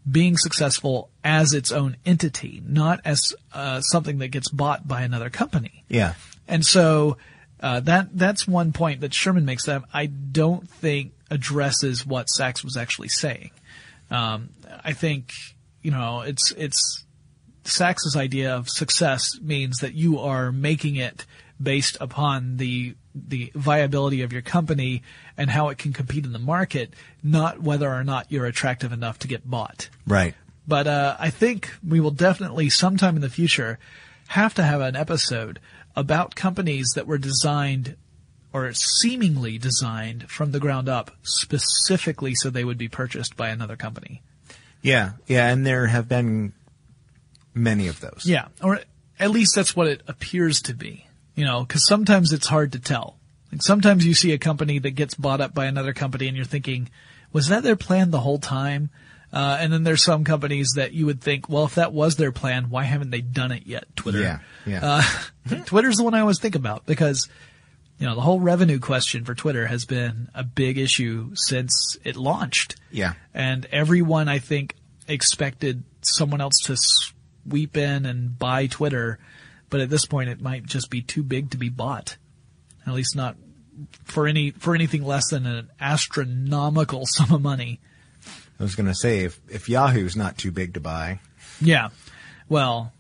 being 0.10 0.38
successful 0.38 1.10
as 1.24 1.54
its 1.54 1.72
own 1.72 1.96
entity, 2.06 2.62
not 2.66 3.00
as 3.06 3.34
uh, 3.54 3.82
something 3.82 4.18
that 4.20 4.30
gets 4.30 4.50
bought 4.50 4.88
by 4.88 5.04
another 5.04 5.30
company. 5.30 5.84
Yeah. 5.88 6.16
And 6.48 6.66
so 6.66 7.18
uh, 7.60 7.80
that 7.82 8.10
that's 8.18 8.48
one 8.48 8.74
point 8.74 9.02
that 9.02 9.14
Sherman 9.14 9.46
makes 9.46 9.66
that 9.66 9.84
I 9.94 10.08
don't 10.08 10.68
think 10.70 11.14
addresses 11.30 12.06
what 12.06 12.30
Sacks 12.30 12.64
was 12.64 12.76
actually 12.76 13.10
saying. 13.10 13.52
Um, 14.10 14.50
I 14.84 14.94
think 14.94 15.32
you 15.82 15.92
know 15.92 16.22
it's 16.22 16.52
it's 16.52 17.06
Sacks's 17.64 18.16
idea 18.16 18.56
of 18.56 18.70
success 18.70 19.40
means 19.42 19.80
that 19.80 19.94
you 19.94 20.20
are 20.20 20.52
making 20.52 20.96
it 20.96 21.26
based 21.62 21.98
upon 22.02 22.58
the 22.58 22.96
the 23.14 23.52
viability 23.54 24.22
of 24.22 24.32
your 24.32 24.42
company 24.42 25.04
and 25.38 25.50
how 25.50 25.70
it 25.70 25.78
can 25.78 25.92
compete 25.94 26.26
in 26.26 26.32
the 26.32 26.40
market, 26.40 26.94
not 27.22 27.62
whether 27.62 27.92
or 27.92 28.04
not 28.04 28.32
you're 28.32 28.46
attractive 28.46 28.92
enough 28.94 29.20
to 29.20 29.28
get 29.28 29.50
bought. 29.50 29.90
Right. 30.08 30.34
But 30.68 30.88
uh, 30.88 31.18
I 31.20 31.30
think 31.30 31.74
we 31.86 32.00
will 32.00 32.12
definitely 32.12 32.70
sometime 32.70 33.16
in 33.16 33.22
the 33.22 33.30
future 33.30 33.80
have 34.30 34.54
to 34.54 34.64
have 34.64 34.80
an 34.80 34.96
episode 34.96 35.60
about 35.96 36.36
companies 36.36 36.88
that 36.96 37.06
were 37.06 37.18
designed 37.18 37.98
or 38.54 38.72
seemingly 38.74 39.58
designed 39.58 40.30
from 40.30 40.52
the 40.52 40.60
ground 40.60 40.88
up 40.88 41.12
specifically 41.24 42.34
so 42.36 42.50
they 42.50 42.64
would 42.64 42.78
be 42.78 42.88
purchased 42.88 43.36
by 43.36 43.50
another 43.50 43.76
company. 43.76 44.22
Yeah, 44.82 45.12
yeah, 45.28 45.50
and 45.50 45.66
there 45.66 45.88
have 45.88 46.08
been 46.10 46.54
many 47.54 47.88
of 47.88 48.00
those. 48.00 48.24
Yeah, 48.26 48.48
or 48.64 48.80
at 49.20 49.32
least 49.32 49.56
that's 49.56 49.76
what 49.76 49.88
it 49.88 50.02
appears 50.08 50.62
to 50.64 50.74
be. 50.74 51.08
You 51.36 51.46
know, 51.46 51.62
because 51.62 51.88
sometimes 51.88 52.34
it's 52.34 52.48
hard 52.48 52.74
to 52.74 52.80
tell. 52.80 53.18
Like 53.52 53.62
sometimes 53.62 54.06
you 54.06 54.14
see 54.14 54.34
a 54.34 54.38
company 54.38 54.80
that 54.80 54.92
gets 54.92 55.14
bought 55.14 55.42
up 55.42 55.54
by 55.54 55.66
another 55.66 55.94
company, 55.94 56.28
and 56.28 56.36
you're 56.36 56.46
thinking, 56.46 56.90
was 57.34 57.48
that 57.48 57.64
their 57.64 57.76
plan 57.76 58.12
the 58.12 58.20
whole 58.20 58.40
time? 58.40 58.90
Uh, 59.34 59.58
and 59.60 59.72
then 59.72 59.84
there's 59.84 60.04
some 60.04 60.24
companies 60.24 60.74
that 60.76 60.92
you 60.92 61.06
would 61.06 61.22
think, 61.22 61.48
well, 61.48 61.64
if 61.64 61.76
that 61.76 61.94
was 61.94 62.18
their 62.18 62.34
plan, 62.34 62.70
why 62.70 62.84
haven't 62.84 63.12
they 63.12 63.22
done 63.22 63.52
it 63.52 63.66
yet? 63.66 63.86
Twitter. 63.96 64.20
Yeah. 64.20 64.40
Yeah. 64.66 65.02
Uh, 65.50 65.56
Twitter's 65.66 65.98
the 65.98 66.04
one 66.04 66.14
I 66.14 66.20
always 66.20 66.40
think 66.40 66.56
about 66.56 66.86
because, 66.86 67.30
you 67.98 68.06
know, 68.06 68.16
the 68.16 68.22
whole 68.22 68.42
revenue 68.42 68.80
question 68.80 69.24
for 69.24 69.34
Twitter 69.34 69.68
has 69.68 69.86
been 69.86 70.30
a 70.36 70.44
big 70.44 70.78
issue 70.78 71.32
since 71.36 71.98
it 72.04 72.18
launched. 72.18 72.76
Yeah. 72.92 73.14
And 73.34 73.66
everyone, 73.72 74.28
I 74.28 74.40
think, 74.40 74.76
expected 75.08 75.84
someone 76.02 76.42
else 76.42 76.58
to 76.66 76.76
sweep 77.48 77.78
in 77.78 78.06
and 78.06 78.38
buy 78.38 78.68
Twitter. 78.68 79.20
But 79.70 79.82
at 79.82 79.90
this 79.90 80.06
point, 80.06 80.30
it 80.30 80.42
might 80.42 80.66
just 80.66 80.90
be 80.90 81.02
too 81.02 81.24
big 81.24 81.52
to 81.52 81.58
be 81.58 81.70
bought. 81.70 82.18
At 82.86 82.94
least 82.94 83.16
not 83.16 83.36
for 84.04 84.28
any, 84.28 84.52
for 84.52 84.76
anything 84.76 85.04
less 85.04 85.30
than 85.30 85.46
an 85.46 85.70
astronomical 85.80 87.06
sum 87.06 87.34
of 87.34 87.42
money. 87.42 87.80
I 88.60 88.64
was 88.64 88.76
going 88.76 88.88
to 88.88 88.96
say 88.96 89.22
if 89.22 89.40
if 89.50 89.70
Yahoo's 89.70 90.16
not 90.16 90.38
too 90.38 90.52
big 90.52 90.76
to 90.76 90.80
buy. 90.80 91.20
Yeah. 91.60 91.90
Well. 92.48 92.94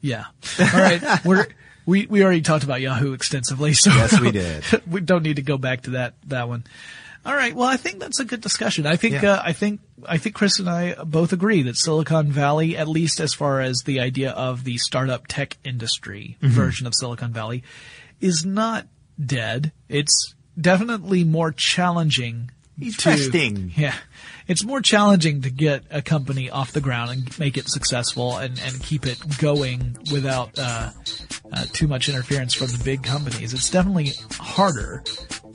Yeah. 0.00 0.24
All 0.58 0.66
right. 0.66 1.02
We're 1.24 1.46
we 1.86 2.06
we 2.06 2.22
already 2.22 2.40
talked 2.40 2.64
about 2.64 2.80
Yahoo 2.80 3.12
extensively, 3.12 3.72
so 3.72 3.90
yes, 3.90 4.18
we 4.20 4.30
did. 4.30 4.64
we 4.90 5.00
don't 5.00 5.22
need 5.22 5.36
to 5.36 5.42
go 5.42 5.58
back 5.58 5.82
to 5.82 5.90
that 5.90 6.14
that 6.26 6.48
one. 6.48 6.64
All 7.24 7.34
right. 7.34 7.54
Well, 7.54 7.68
I 7.68 7.76
think 7.76 8.00
that's 8.00 8.18
a 8.18 8.24
good 8.24 8.40
discussion. 8.40 8.86
I 8.86 8.96
think 8.96 9.22
yeah. 9.22 9.34
uh, 9.34 9.42
I 9.44 9.52
think 9.52 9.80
I 10.06 10.18
think 10.18 10.34
Chris 10.34 10.58
and 10.58 10.68
I 10.68 10.94
both 11.04 11.32
agree 11.32 11.62
that 11.62 11.76
Silicon 11.76 12.32
Valley, 12.32 12.76
at 12.76 12.88
least 12.88 13.20
as 13.20 13.34
far 13.34 13.60
as 13.60 13.82
the 13.84 14.00
idea 14.00 14.30
of 14.30 14.64
the 14.64 14.78
startup 14.78 15.26
tech 15.26 15.58
industry 15.64 16.38
mm-hmm. 16.40 16.52
version 16.52 16.86
of 16.86 16.94
Silicon 16.94 17.32
Valley, 17.32 17.62
is 18.20 18.44
not 18.44 18.86
dead. 19.22 19.72
It's 19.88 20.34
definitely 20.58 21.24
more 21.24 21.52
challenging 21.52 22.50
He's 22.78 22.96
to. 22.98 23.10
Yeah. 23.76 23.94
It's 24.48 24.64
more 24.64 24.80
challenging 24.80 25.42
to 25.42 25.50
get 25.50 25.84
a 25.90 26.02
company 26.02 26.50
off 26.50 26.72
the 26.72 26.80
ground 26.80 27.10
and 27.10 27.38
make 27.38 27.56
it 27.56 27.68
successful 27.68 28.38
and, 28.38 28.58
and 28.64 28.82
keep 28.82 29.06
it 29.06 29.18
going 29.38 29.98
without 30.10 30.58
uh, 30.58 30.90
uh, 31.52 31.64
too 31.72 31.86
much 31.86 32.08
interference 32.08 32.54
from 32.54 32.68
the 32.68 32.82
big 32.82 33.02
companies. 33.02 33.52
It's 33.52 33.70
definitely 33.70 34.12
harder, 34.32 35.04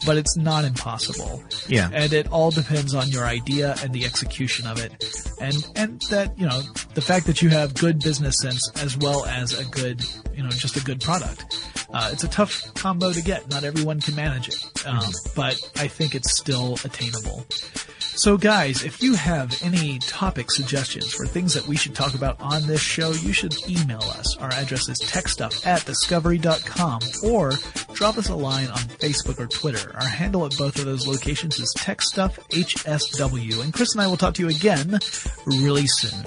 but 0.06 0.18
it's 0.18 0.38
not 0.38 0.65
impossible. 0.65 1.44
Yeah. 1.68 1.89
And 1.94 2.13
it 2.13 2.32
all 2.32 2.52
depends 2.52 2.94
on 2.94 3.10
your 3.10 3.26
idea 3.26 3.76
and 3.82 3.94
the 3.94 4.06
execution 4.06 4.68
of 4.68 4.80
it. 4.80 5.04
And, 5.41 5.68
and 5.76 6.02
that, 6.10 6.38
you 6.38 6.48
know, 6.48 6.62
the 6.94 7.02
fact 7.02 7.26
that 7.28 7.41
you 7.41 7.50
have 7.50 7.74
good 7.74 8.00
business 8.00 8.38
sense 8.39 8.72
as 8.82 8.98
well 8.98 9.26
as 9.26 9.58
a 9.60 9.65
good, 9.65 10.04
you 10.34 10.44
know, 10.44 10.50
just 10.50 10.78
a 10.78 10.84
good 10.84 11.02
product. 11.02 11.46
Uh, 11.94 12.10
it's 12.12 12.24
a 12.24 12.28
tough 12.28 12.74
combo 12.74 13.12
to 13.13 13.22
get. 13.22 13.50
Not 13.50 13.63
everyone 13.63 14.02
can 14.02 14.15
manage 14.15 14.50
it. 14.50 14.88
Um, 14.88 15.12
but 15.36 15.58
I 15.78 15.88
think 15.88 16.16
it's 16.16 16.38
still 16.38 16.76
attainable. 16.84 17.45
So 18.16 18.38
guys, 18.38 18.84
if 18.84 19.03
you 19.03 19.13
have 19.13 19.53
any 19.61 19.99
topic 19.99 20.49
suggestions 20.49 21.13
for 21.13 21.26
things 21.26 21.53
that 21.53 21.68
we 21.68 21.76
should 21.76 21.93
talk 21.93 22.16
about 22.16 22.39
on 22.39 22.66
this 22.66 22.82
show, 22.82 23.11
you 23.11 23.34
should 23.34 23.53
email 23.70 24.01
us. 24.01 24.38
Our 24.38 24.51
address 24.53 24.88
is 24.88 24.99
techstuff 25.01 25.66
at 25.68 25.86
discovery.com 25.86 27.01
or 27.24 27.51
drop 27.93 28.18
us 28.18 28.30
a 28.30 28.36
line 28.36 28.70
on 28.70 28.78
Facebook 28.78 29.39
or 29.39 29.47
Twitter. 29.47 29.93
Our 29.95 30.07
handle 30.07 30.45
at 30.45 30.57
both 30.57 30.80
of 30.80 30.86
those 30.86 31.05
locations 31.05 31.59
is 31.59 31.74
techstuffhsw. 31.78 33.61
And 33.61 33.74
Chris 33.74 33.93
and 33.93 34.01
I 34.01 34.07
will 34.07 34.18
talk 34.18 34.36
to 34.36 34.43
you 34.43 34.49
again 34.49 34.97
really 35.45 35.88
soon. 35.88 36.24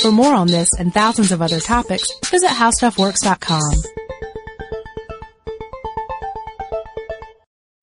For 0.00 0.12
more 0.12 0.34
on 0.34 0.46
this 0.46 0.72
and 0.78 0.94
thousands 0.94 1.32
of 1.32 1.42
other 1.42 1.60
topics, 1.60 2.08
visit 2.26 2.50
howstuffworks.com. 2.50 3.72